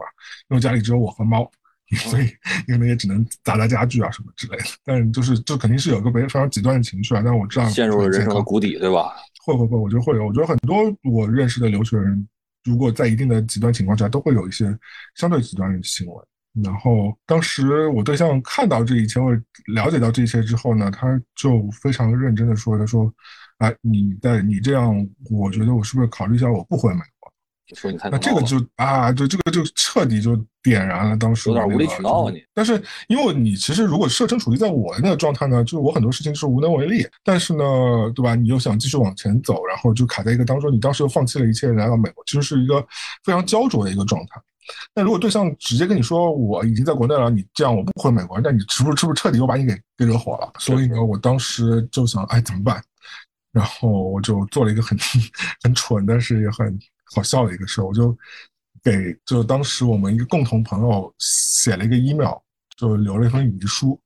[0.48, 1.48] 因为家里只有我和猫。
[1.96, 2.28] 所以，
[2.68, 4.64] 因为也只能砸砸家具啊什么之类的。
[4.84, 7.22] 但是，就是这肯定是有个非常极端的情绪啊。
[7.24, 9.12] 但我知道陷入了人生的谷底，对吧？
[9.44, 10.26] 会会会，我觉得会有。
[10.26, 12.28] 我觉得很多我认识的留学人，
[12.64, 14.76] 如果在一定的极端情况下，都会有一些
[15.16, 16.24] 相对极端的行为。
[16.62, 23.10] 然后，当时我对象看到这一切，或者了解到这些之后呢，他就非常认真的说：“他说，
[23.58, 24.94] 哎，你在你这样，
[25.30, 27.00] 我觉得我是不是考虑一下，我不回美
[27.68, 32.42] 国？”说你看那这个就啊，就，这个就彻底就点燃了当时有点无理取闹啊你。
[32.52, 37.06] 但是因为你其实如果设身处地在我的那个状态呢，就是我很多事情是无能为力。
[37.24, 37.64] 但是呢，
[38.14, 38.34] 对吧？
[38.34, 42.80] 你又想继续往前走，然后就卡在一个当中，你当时又放弃了一切来到美国，其实是一个
[43.24, 44.40] 非常焦灼的一个状态。
[44.94, 50.52] 那如果对象直接跟你说我已经在国内了，你这样我不回美国，那你是不是是不是彻底又把你给给惹火了？
[50.58, 52.82] 所以呢，我当时就想，哎，怎么办？
[53.52, 54.96] 然后我就做了一个很
[55.62, 56.78] 很蠢，但是也很。
[57.14, 58.16] 好笑的一个事，我就
[58.82, 62.34] 给就是当时我们一个共同朋友写了一个 email，
[62.76, 63.98] 就留了一封遗书，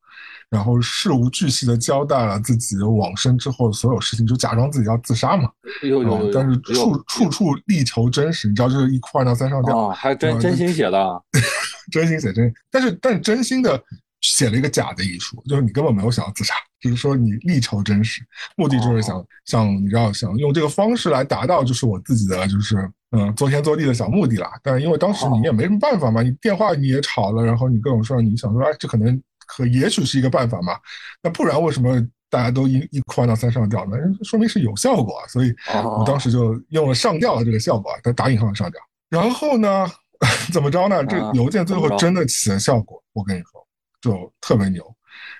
[0.50, 5.50] 然后事无巨细的交代了自己往生之后所有事情，就假装自己要自杀嘛。
[5.82, 9.88] 有有但是处处处力求真实，你知道，就是一哭二闹三上吊。
[9.88, 11.22] 啊，还真真心写的，
[11.92, 13.82] 真心写真，但是但是真心的
[14.20, 16.54] 写了一个假的遗书，就是你根本没有想要自杀，
[16.88, 18.22] 就是说你力求真实，
[18.56, 22.90] 目的就是想想你知道想用这个方式来达到就是我自己的就是。
[23.12, 24.50] 嗯，做天做地的小目的啦。
[24.64, 30.76] 但是因为当时你也没什么办法嘛，你电话你也吵了，然后你各种事儿，你想说，哎，这可能可也许是一个办法嘛。
[31.22, 33.96] 那不然为什么大家都一一哭二闹三上吊呢？
[34.24, 35.22] 说明是有效果。
[35.28, 38.80] 所以我当时就用了上吊的这个效果，打打引号的上吊。
[39.08, 39.86] 然后呢，
[40.52, 41.02] 怎么着呢？
[41.06, 43.00] 这邮件最后真的起了效果。
[43.14, 43.64] 我跟你说，
[44.00, 44.95] 就特别牛。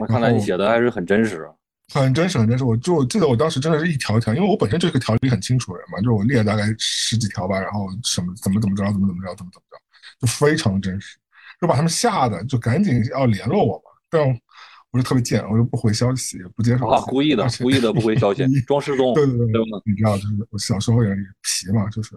[0.06, 1.48] 看来你写的还是很真实。
[1.94, 2.64] 很真实，很真实。
[2.64, 9.78] 我就记得我当时真的是一条一条，因为我本身就是个条理很清楚的人嘛，就是我列了大概十几条吧，然后什么怎么怎么着，怎么怎么着，怎么怎么着，
[10.20, 11.16] 就非常真实，
[11.60, 13.84] 就把他们吓得就赶紧要联络我嘛。
[14.10, 14.20] 但
[14.90, 16.88] 我就特别贱，我就不回消息，不接受。
[16.88, 19.14] 啊，故意的，故意的不回消息， 装失踪。
[19.14, 22.16] 对对对，你知道，就是我小时候也皮嘛，就是。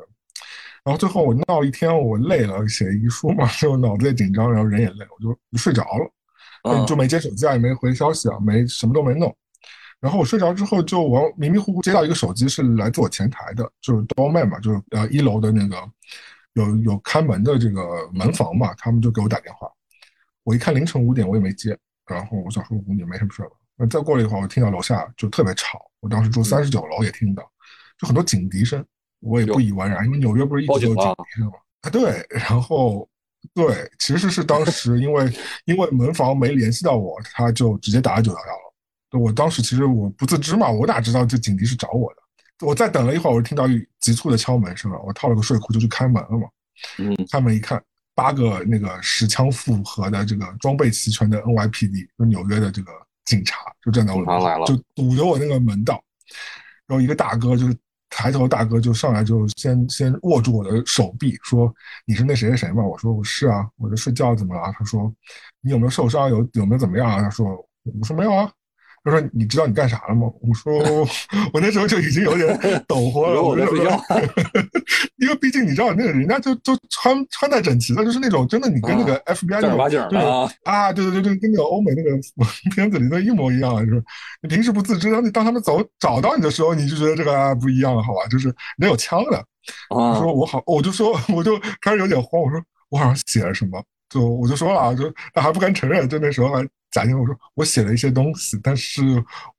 [0.83, 6.11] 然后最后我闹一天，我累了，写遗书嘛， 就脑子也紧张，然后人也累，我就就睡着了，
[6.87, 9.35] 就没接手机啊，也没回消息啊，没什么都没弄。
[9.99, 15.75] 然后我睡着之后，就我迷迷糊糊接到一个手机，是来自我前台的，就是 doorman 嘛，就是呃一楼的那个
[16.53, 19.69] 有有看门的这个门房嘛，他们就给我打电话。
[20.43, 21.77] 我一看凌晨五点，我也没接。
[22.07, 23.49] 然后我想说五点没什么事吧。
[23.75, 25.79] 那再过了一会儿，我听到楼下就特别吵。
[25.99, 27.43] 我当时住三十九楼，也听到，
[27.99, 28.83] 就很多警笛声。
[29.19, 31.51] 我也不以为然，因为纽约不是一直有警笛声吗？
[31.81, 32.25] 啊，对。
[32.29, 33.07] 然后
[33.53, 35.31] 对，其实是当时因为
[35.65, 39.19] 因为门房没联系到我，他就直接打了九幺幺了。
[39.19, 42.67] 我当时其实我不自知嘛，我哪知道这警笛是找我的？
[42.67, 43.65] 我再等了一会儿，我就听到
[43.99, 44.99] 急促的敲门声了。
[44.99, 46.47] 我套了个睡裤就去开门了嘛。
[46.97, 47.81] 嗯，开门一看，
[48.13, 52.91] 八个那个十枪复合的这个装备齐全的 NYPD，就纽约的这个
[53.25, 56.03] 警察，就站在我门口，就堵着我那个门道。
[56.85, 57.75] 然后一个大哥就是
[58.09, 61.73] 抬头，大哥就上来就先先握住我的手臂，说
[62.05, 65.13] ：“你是那谁谁谁吗？”我说：“我是啊，我在睡觉，怎么了？”他说
[65.61, 66.29] ：“你有没有受伤？
[66.29, 67.47] 有有没有怎么样啊？”他说
[67.99, 68.51] ：“我说没有啊。”
[69.03, 70.77] 他说：“你知道你干啥了吗？”我说
[71.53, 74.01] ：“我那时候就已经有点抖活了。”我在睡觉，
[75.17, 80.19] 因为毕竟你知道，那个人家就就穿穿戴整齐的，就是那种真的，你跟那个 FBI 正儿八经的
[80.63, 82.11] 啊，对对对对，跟那个欧美那个
[82.75, 83.75] 片子里的一模一样。
[83.85, 84.03] 就是
[84.41, 88.27] 你平时不自知，当你当他们走找到你的时候，你就觉得这个不一样了，好吧？
[88.29, 88.47] 就是
[88.77, 89.43] 人有枪的。
[89.89, 92.41] 我说我好，我就说我就开始有点慌。
[92.41, 96.67] 我说我好像写了什么，就我就说了啊，就他还不敢承认，就那时候还。
[96.91, 99.03] 假定我说我写了一些东西，但是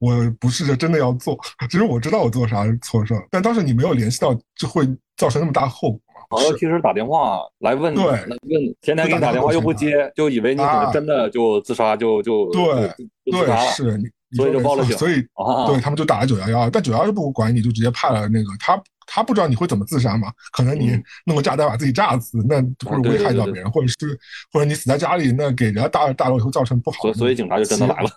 [0.00, 1.38] 我不是真的要做。
[1.70, 4.84] 其实我知道我做啥错事儿，但当时你没有联系到，就会
[5.16, 6.36] 造成那么大后果嘛。
[6.36, 8.36] 朋友其实打电话来问，对，问
[8.80, 12.92] 天天给你打电话又不接，就以为你可能真的就自杀，就就对
[13.26, 13.96] 对是，
[14.32, 14.98] 所以就报了警。
[14.98, 15.24] 所以
[15.68, 18.74] 对他们就打了九幺幺，但九幺幺不管你，就直接派了那个他。
[19.12, 20.32] 他不知道你会怎么自杀嘛？
[20.52, 20.96] 可能你
[21.26, 24.18] 弄个炸弹把自己炸死，那会危害到别人，或者是
[24.52, 27.12] 或者你死在家里，那给人家大大楼以后造成不好。
[27.12, 28.10] 所以警察就真的来了。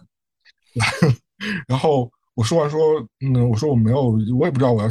[1.68, 2.80] 然后我说完说，
[3.26, 4.90] 嗯，我说我没有，我也不知道我要，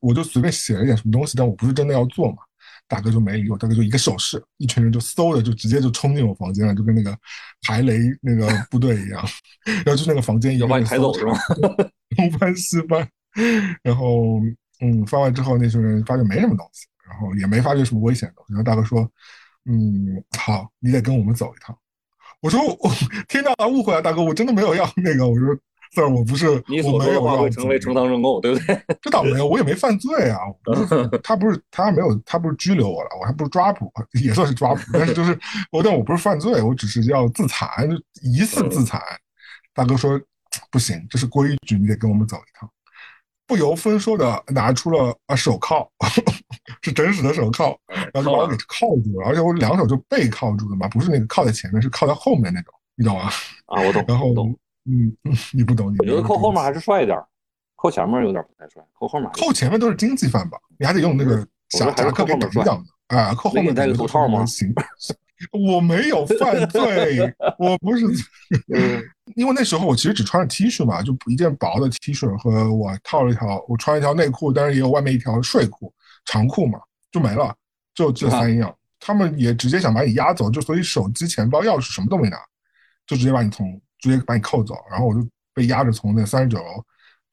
[0.00, 2.38] 我就随便写了一点什么东西，但我不是真的要做嘛。
[2.86, 7.16] 大哥就没理我，大哥就一个手势，一群人就嗖的就直接就冲进我房间了，就跟那个
[7.62, 9.24] 排雷那个 部队一样，
[9.86, 11.32] 然后就那个房间要把你抬走是吗？
[12.14, 13.08] 东翻西翻，
[13.82, 14.38] 然后
[14.80, 19.08] 嗯，翻完之后那群人发现没什么东西，然后也没发觉什么危险的东西，然后大哥说，
[19.66, 21.76] 嗯，好，你得跟我们走一趟。
[22.40, 22.90] 我说我
[23.28, 25.56] 天大误会啊，大哥，我真的没有要那个，我说。
[25.92, 28.76] 字儿我不是，你所说的话会成为呈堂证供，对不对？
[29.00, 30.40] 这倒没有，我也没犯罪啊。
[31.22, 34.80] 他不是，他没有，他不是拘留我了，我还不是抓捕，也算是抓捕。
[34.92, 35.38] 但是就是
[35.70, 37.88] 我，但我不是犯罪，我只是要自残，
[38.22, 39.00] 疑似自残。
[39.72, 40.20] 大哥说
[40.68, 42.68] 不行，这是规矩，你得跟我们走一趟。
[43.46, 45.88] 不由分说的拿出了啊手铐，
[46.82, 47.76] 是真实的手铐，
[48.12, 53.30] 然后就把我给铐住了，而且我两手就背铐住了嘛，不是那个铐在前面，是铐在后面那种，你懂吗？
[53.66, 54.04] 啊，我懂。
[54.08, 54.34] 然后。
[54.86, 55.16] 嗯，
[55.54, 57.18] 你不懂，我觉得扣后面还是帅一点，
[57.74, 58.84] 扣前面有点不太帅。
[58.92, 60.58] 扣后面，扣前面都是经济犯吧？
[60.78, 61.38] 你还得用那个
[61.70, 63.32] 夹夹克给挡一挡的啊。
[63.32, 64.44] 扣后面戴个头套吗？
[64.44, 64.70] 行，
[65.52, 67.20] 我没有犯罪，
[67.58, 68.04] 我不是。
[69.36, 75.92] 因为那时候我其实只穿着 T 恤嘛，就一件薄的 T 恤和我套了一条，我穿一条内裤，但是也有外面一条睡裤
[76.24, 76.78] 长裤嘛，
[77.10, 77.54] 就没了，
[77.94, 78.74] 就这三样。
[79.00, 82.38] 他们也直接想把你押走，就所以手机、钱包、钥匙什么都没拿，
[83.06, 83.80] 就直接把你从。
[84.00, 86.84] 直接把你扣走，然后我就被压着从那三十九楼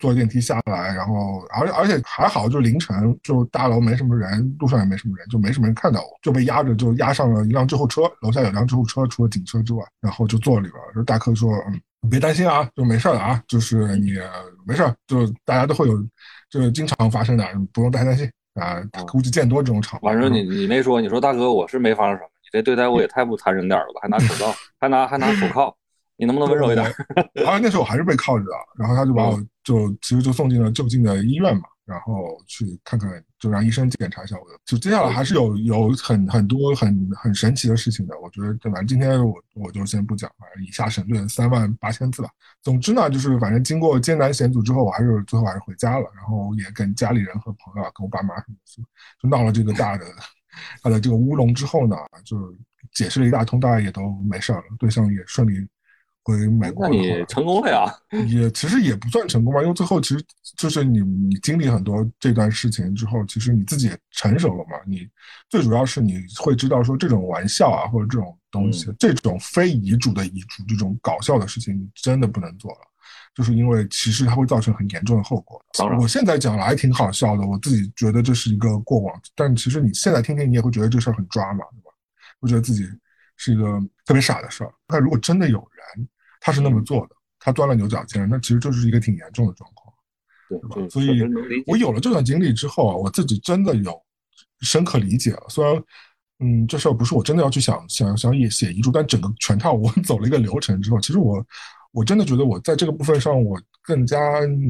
[0.02, 10.82] 坐电梯下来，然后而且而且还好，就凌晨，就大楼没什么人，路上也没什么人，就没什么人看到我，就被压着就压上了一辆救护车，楼下有辆救护车，除了警车之外，然后就坐里边。
[10.96, 14.14] 就大哥说，嗯，别担心啊，就没事的啊，就是你
[14.66, 15.96] 没事，就大家都会有，
[16.50, 18.82] 就是经常发生的，不用太担心啊。
[19.12, 24.00] 估计见多这种场，反正你你没说，你说大哥，我是没发生什么，你这对待我也太不残忍点了吧？
[24.02, 25.76] 还拿手铐，还拿还拿手铐。
[26.22, 26.86] 你能不能温柔一点？
[27.34, 33.10] 然后那时候我还是被铐着的，然后他就把我就其实就送进了就近的医院嘛，然后去看看，
[33.40, 34.56] 就让医生检查一下我的。
[34.64, 38.84] 就接下来还是有有很很多很很神奇的事情的，我觉得对吧？
[38.84, 42.30] 今天我我就先不讲反正，以下省略三万八千字吧。
[42.62, 48.84] 总之呢，就是反正经过艰难险阻之后，我还是最后还是回家了，然后也跟家里人和朋友啊，跟我爸妈什么的，
[49.24, 50.06] 就闹了这个大的
[50.84, 52.38] 他的这个乌龙之后呢，就
[52.94, 55.68] 解释了一大通，大家也都没事了，对象也顺利。
[56.24, 57.86] 回美国，那你成功了呀？
[58.28, 60.24] 也其实也不算成功吧，因为最后其实
[60.58, 64.78] 就是你你经历很多这段事情之后，其实你自己也成熟了嘛。
[64.86, 65.08] 你
[65.50, 72.80] 最主要是你会知道说这种玩笑啊，或者这种东西，这种非遗嘱的遗嘱，这种搞笑的事情，你真的不能做了，
[73.34, 75.60] 就是因为其实它会造成很严重的后果。
[75.74, 81.92] 当然，我现在讲来挺好笑的，我自己觉得这是一个过往，但其实你现在听听，你也会觉得这事儿很抓嘛，对吧？
[82.40, 82.88] 会觉得自己。
[83.44, 84.72] 是一个特别傻的事儿。
[84.88, 85.71] 那如果真的有人
[86.42, 89.94] 他是那么做的，他钻了牛角尖，那其实就是一个挺严重的状况，
[90.50, 90.90] 对吧？
[90.90, 91.22] 所以，
[91.68, 93.98] 我有了这段经历之后啊，我自己真的有
[94.62, 95.44] 深刻理解了。
[95.48, 95.82] 虽然，
[96.40, 101.46] 嗯，这事儿不是我真的要去想想想也写遗嘱，但整个全套我 走了一个流程之后，其实我
[101.92, 104.18] 我真的觉得我在这个部分上我更加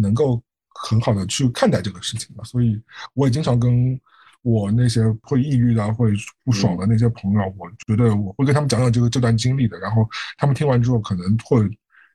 [0.01, 2.43] 能够很好的去看待这个事情了。
[2.43, 2.80] 所以，
[3.13, 3.99] 我也经常跟。
[4.43, 6.11] 我那些会抑郁的、会
[6.43, 11.63] 不爽的那些朋友，我觉得我会跟他们讲讲这个这段经历的，然后他们听完之后可能会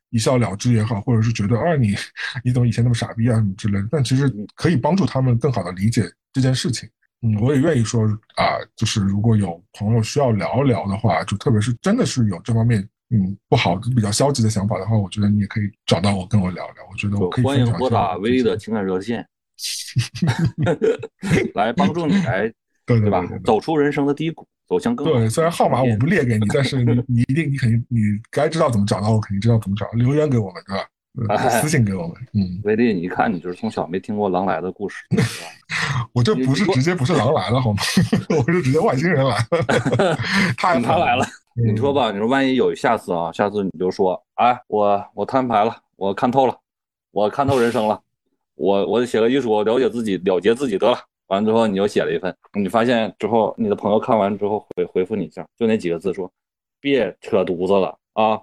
[0.09, 1.95] 一笑了之也好，或者是觉得啊你
[2.43, 6.03] 你怎么以前那么傻逼啊什么之类的，但其实可以帮助他们更好的理解
[6.33, 6.89] 这件事情。
[7.21, 8.03] 嗯，我也愿意说
[8.35, 16.75] 啊，就是如果有朋友需要聊聊的话，就特别是真的是有这方面嗯不好比较消极的想法的话，我觉得你也可以找到我跟我聊聊。
[16.91, 19.27] 我觉得我可以欢迎拨打微的情感热线。
[21.55, 22.51] 来帮助你来，
[22.85, 23.23] 对对吧？
[23.43, 25.29] 走出人生的低谷，走向更对。
[25.29, 27.99] 虽然号码我不列给你， 但是你你一定你肯定你
[28.31, 29.87] 该知道怎么找到我，肯定知道怎么找。
[29.91, 30.77] 留言给我们，对
[31.27, 31.37] 吧？
[31.49, 32.15] 私信给我们。
[32.33, 35.03] 嗯，威力，你一看你就是从小没听过狼来的故事，
[36.13, 37.79] 我这不是直接不是狼来了好吗？
[38.29, 40.15] 我是直接外星人来了，
[40.57, 41.25] 太他来了。
[41.55, 46.55] 你说吧，你说万一有下次啊，下次你就说，哎，我我摊牌了，我看透了，
[47.09, 47.99] 我看透人生了。
[48.57, 50.97] 我我写个遗嘱，了解自己，了结自己得了。
[51.27, 56.29] 完了之后，你又写了一份，你发现之后，你的朋友看完之后回回复你一下，就那几个字说
[56.81, 58.39] ：“别扯犊子了啊！”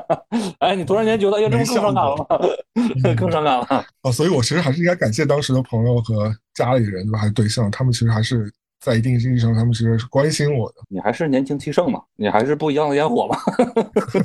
[0.60, 2.26] 哎，你突然间觉得，哎呀，这不更伤感了吗？
[3.16, 3.86] 更伤感了。
[4.02, 7.18] 哦，所以我其实还是应该感谢当时的朋友和家里人，对吧？
[7.18, 8.52] 还是对象，他们其实还是。
[8.82, 10.76] 在一定意义上，他们其实是关心我的。
[10.88, 13.36] 你还是年轻气盛嘛，你还是不一样的烟火嘛。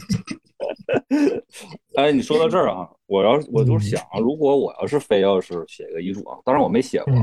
[1.95, 7.13] 哎，你说到这儿啊，我要我就想，如果我要是非要是写一个遗嘱啊，当然我没写过，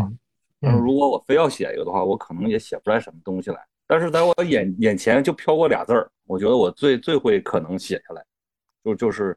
[0.60, 3.58] 但是如果我非要写一个的话，我可能也写不出来什么东西来。
[3.86, 8.24] 但是在我眼眼前就飘过俩字儿，我觉得我最最会可能写下来，
[8.84, 9.36] 就就是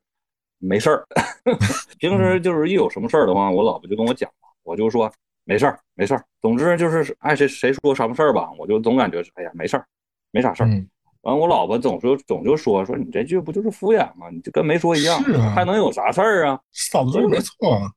[0.60, 1.06] 没事儿。
[2.00, 4.30] 平时就是一有什么事儿的话，我老婆就跟我讲，
[4.64, 5.12] 我就说。
[5.48, 6.26] 没事儿，没事儿。
[6.42, 9.86] 总之就是爱谁谁说什么事儿吧，我就总感觉哎呀没事儿，
[10.32, 10.68] 没啥事儿。
[11.26, 14.30] 完，我老婆总说总就说说你这句不就是敷衍吗？
[14.32, 15.22] 你就跟没说一样，
[15.54, 16.60] 还能有啥事儿啊？
[16.72, 17.74] 嫂子说没错。
[17.76, 17.92] 啊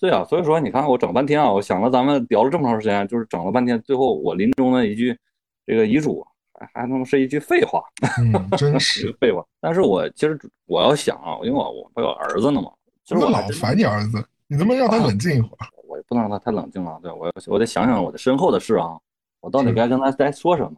[0.00, 5.16] 对啊，所以说你看我整半天啊，我想了咱们聊了这么长时间，就是整了半天，最后我临终的一句
[5.64, 7.80] 这个遗嘱还还能是一句废话，
[8.18, 9.44] 嗯， 真是废话。
[9.60, 12.72] 但是我其实我要想啊，因为我我我有儿子呢嘛，
[13.04, 15.68] 就是我老烦你儿子，你能不能让他冷静一会儿？
[15.86, 18.98] 我也不能让他太冷静了，对我我得想想我的身后的事啊，
[19.40, 20.72] 我到底该跟他该说什么？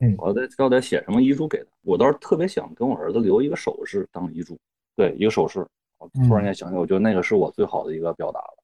[0.00, 1.66] 嗯，我得到底写什么遗嘱给他？
[1.82, 4.58] 我倒是特别想跟我儿子留一个首饰当遗嘱，
[4.96, 5.66] 对，一个首饰。
[5.98, 8.56] 我突然间想起，我觉得那个是我最好的一个表达了，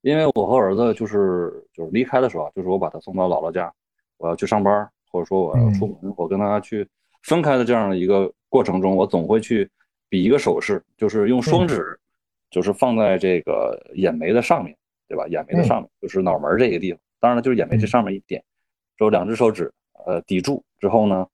[0.00, 3.70] 因为我和儿子就是就是离开的时候，就是我把他送到姥姥家，
[4.16, 6.88] 我要去上班，或者说我要出门，我跟他去
[7.24, 9.68] 分开的这样的一个过程中，我总会去
[10.08, 11.98] 比一个手势，就是用双指，
[12.50, 14.74] 就是放在这个眼眉的上面，
[15.06, 15.26] 对吧？
[15.28, 18.42] 眼眉的上面就是脑门这个地方，当然了，就是眼眉这上面一点，
[18.96, 19.70] 之后两只手指
[20.06, 21.26] 呃抵住之后呢，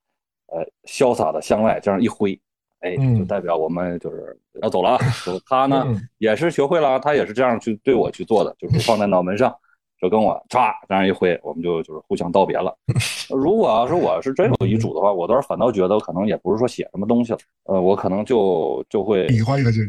[0.47, 2.39] 呃潇洒的向外这样一挥。
[2.81, 4.99] 哎，就代表我们就是要走了。
[5.25, 5.87] 就他呢，
[6.19, 9.51] 也是学会了，他也是这样去对我去做的，就是放在脑门上，
[9.99, 12.77] 就跟我唰这样一挥，我们就就是互相道别了。
[13.35, 19.87] 如果要是我是真有遗嘱的话，我倒是反倒觉得可能也不是说写什么东西了，呃，我可能就就会比划一个这个。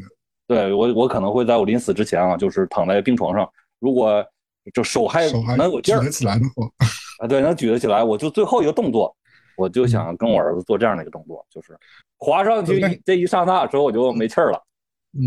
[0.47, 3.45] 对我，我可能会在我临死之前啊，就是躺在病床上，
[3.79, 4.25] 如果
[4.73, 6.65] 就手还能有劲儿举得起来的话，
[7.19, 9.13] 啊，对，能举得起来，我就最后一个动作。
[9.57, 11.77] 我就想跟我儿子做这样的一个动作，就是
[12.17, 14.61] 滑上去这一刹那之后我就没气儿了，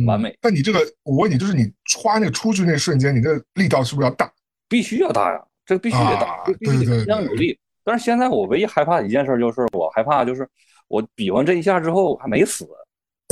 [0.06, 0.36] 完美。
[0.40, 4.30] 但你这个，我问你，就是你歘那个出去那瞬间，你这力道是不是要大？
[4.68, 7.58] 必须要大呀，这必须得大，必须得非常有力。
[7.84, 10.46] 但是现在我唯一害怕的一件事就是，我害怕就是
[10.88, 12.68] 我比完这一下之后还没死。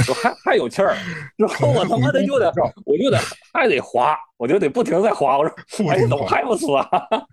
[0.09, 0.95] 我还还有气儿，
[1.39, 2.53] 然后我他妈的就得，
[2.85, 3.19] 我就得
[3.53, 5.39] 还得滑，我就得不停在滑。
[5.39, 5.55] 我说，
[5.91, 6.87] 哎，怎么还不死啊？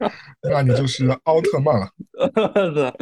[0.50, 1.88] 那你就是奥特曼了。
[2.74, 2.94] 对，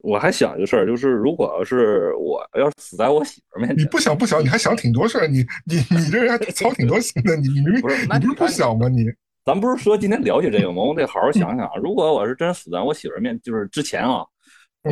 [0.00, 8.88] 我还想一个事儿，就是如果要是我要是死在我媳妇面前，你不想不想，你还想挺多事儿，你你你这人还操挺多心的，你你明明不是，你不是不想吗？
[8.88, 9.04] 你
[9.44, 10.82] 咱不是说今天了解这个吗？
[10.82, 11.70] 我得好好想想。
[11.82, 14.24] 如果我是真死在我媳妇面，就是之前啊，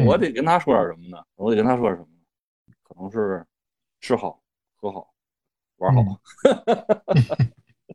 [0.07, 1.23] 我得跟她说点什么呢？
[1.37, 2.09] 我得跟她说点什么？
[2.83, 3.43] 可能是。
[4.01, 4.41] 吃好，
[4.77, 5.09] 喝好，
[5.79, 6.03] 玩好，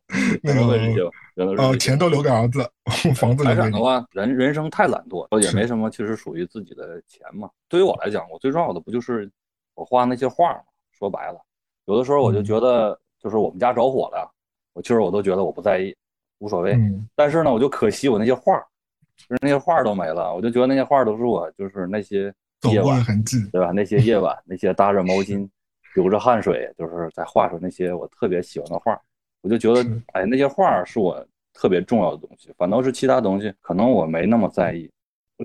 [0.43, 1.09] 那个
[1.57, 2.69] 呃，钱都留给儿子，
[3.15, 3.43] 房子。
[3.43, 7.49] 财产的话，人人生太懒惰，也没什么，其实属于自己的钱嘛。
[7.67, 9.29] 对于我来讲，我最重要的不就是
[9.73, 10.61] 我画那些画吗？
[10.91, 11.39] 说白了，
[11.85, 14.31] 有的时候我就觉得，就是我们家着火了，
[14.73, 15.95] 我其实我都觉得我不在意，
[16.37, 16.77] 无所谓。
[17.15, 18.59] 但是呢，我就可惜我那些画，
[19.17, 22.31] 就是那些画都没了，我就觉得那些画都是我，就是那些
[22.69, 23.71] 夜晚痕迹，对吧？
[23.71, 25.49] 那些夜晚，那些搭着毛巾。
[25.95, 28.99] 流着汗水，就是在画出那些我特别喜欢的画，
[29.41, 29.83] 我就觉得，
[30.13, 32.51] 哎，那些画是我特别重要的东西。
[32.57, 34.89] 反倒是其他东西，可能我没那么在意。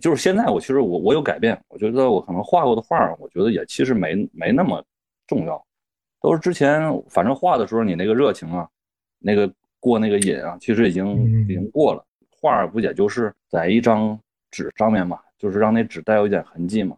[0.01, 4.85] 就是现在，我其实我我有改变，我觉得我可能画过的画，我觉得也其实没没那么
[5.27, 5.61] 重要。
[6.21, 8.69] 都是之前反正画的时候，你那个热情啊，
[9.19, 12.05] 那个过那个瘾啊，其实已经已经过了。
[12.41, 14.19] 画不也就是在一张
[14.51, 16.97] 纸上面嘛，就是让那纸带有一点痕迹嘛，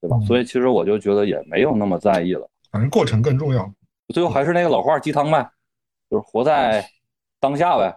[0.00, 0.18] 对吧？
[0.20, 2.48] 所以其实我就觉得也没有那么在意了。
[2.72, 3.70] 反正过程更重要，
[4.14, 5.46] 最后还是那个老话鸡汤呗，
[6.10, 6.84] 就是活在
[7.38, 7.94] 当下呗。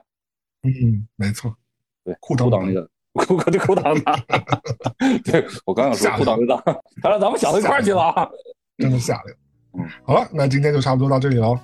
[0.64, 1.56] 嗯，没错。
[2.04, 5.20] 对，裤裆那个，裤裤裤裆的。
[5.24, 8.30] 对我刚想说裤裆的，看来咱们想到一块去了啊，
[8.78, 9.38] 真的下来了。
[9.78, 11.58] 嗯，好了，那今天就差不多到这里了。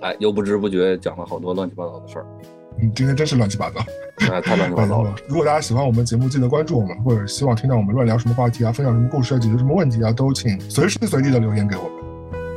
[0.00, 2.26] 哎，又不知不觉讲了好多乱七八糟的事儿。
[2.80, 3.80] 嗯，今天真是乱七八糟，
[4.40, 5.14] 太乱七八糟了。
[5.28, 12.03] 如果大家喜欢我们节目，记得关注我们，或者希望听到我们乱聊什么话题啊，分享什么故事啊，解决什么问题啊，都请随时随地的留言给我们。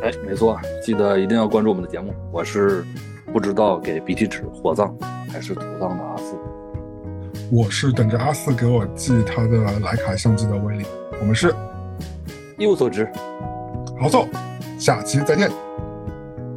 [0.03, 2.13] 哎，没错，记得一定要关注我们的节目。
[2.31, 2.83] 我是
[3.33, 4.95] 不知道给鼻涕纸火葬
[5.31, 6.35] 还是土葬的阿四，
[7.51, 10.85] 我是等着阿四给我寄他的徕卡相机的威力。
[11.19, 11.53] 我们是
[12.57, 13.09] 一无所知，
[13.99, 14.27] 好走，
[14.77, 15.49] 下期再见，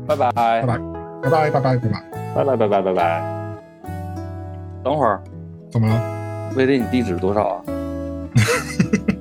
[0.06, 0.78] 拜拜，拜拜，
[1.22, 1.78] 拜拜，拜拜，拜拜，
[2.34, 3.50] 拜拜，拜拜，拜拜。
[4.84, 5.22] 等会儿，
[5.70, 6.52] 怎么了？
[6.56, 7.62] 威力，你地址多少啊？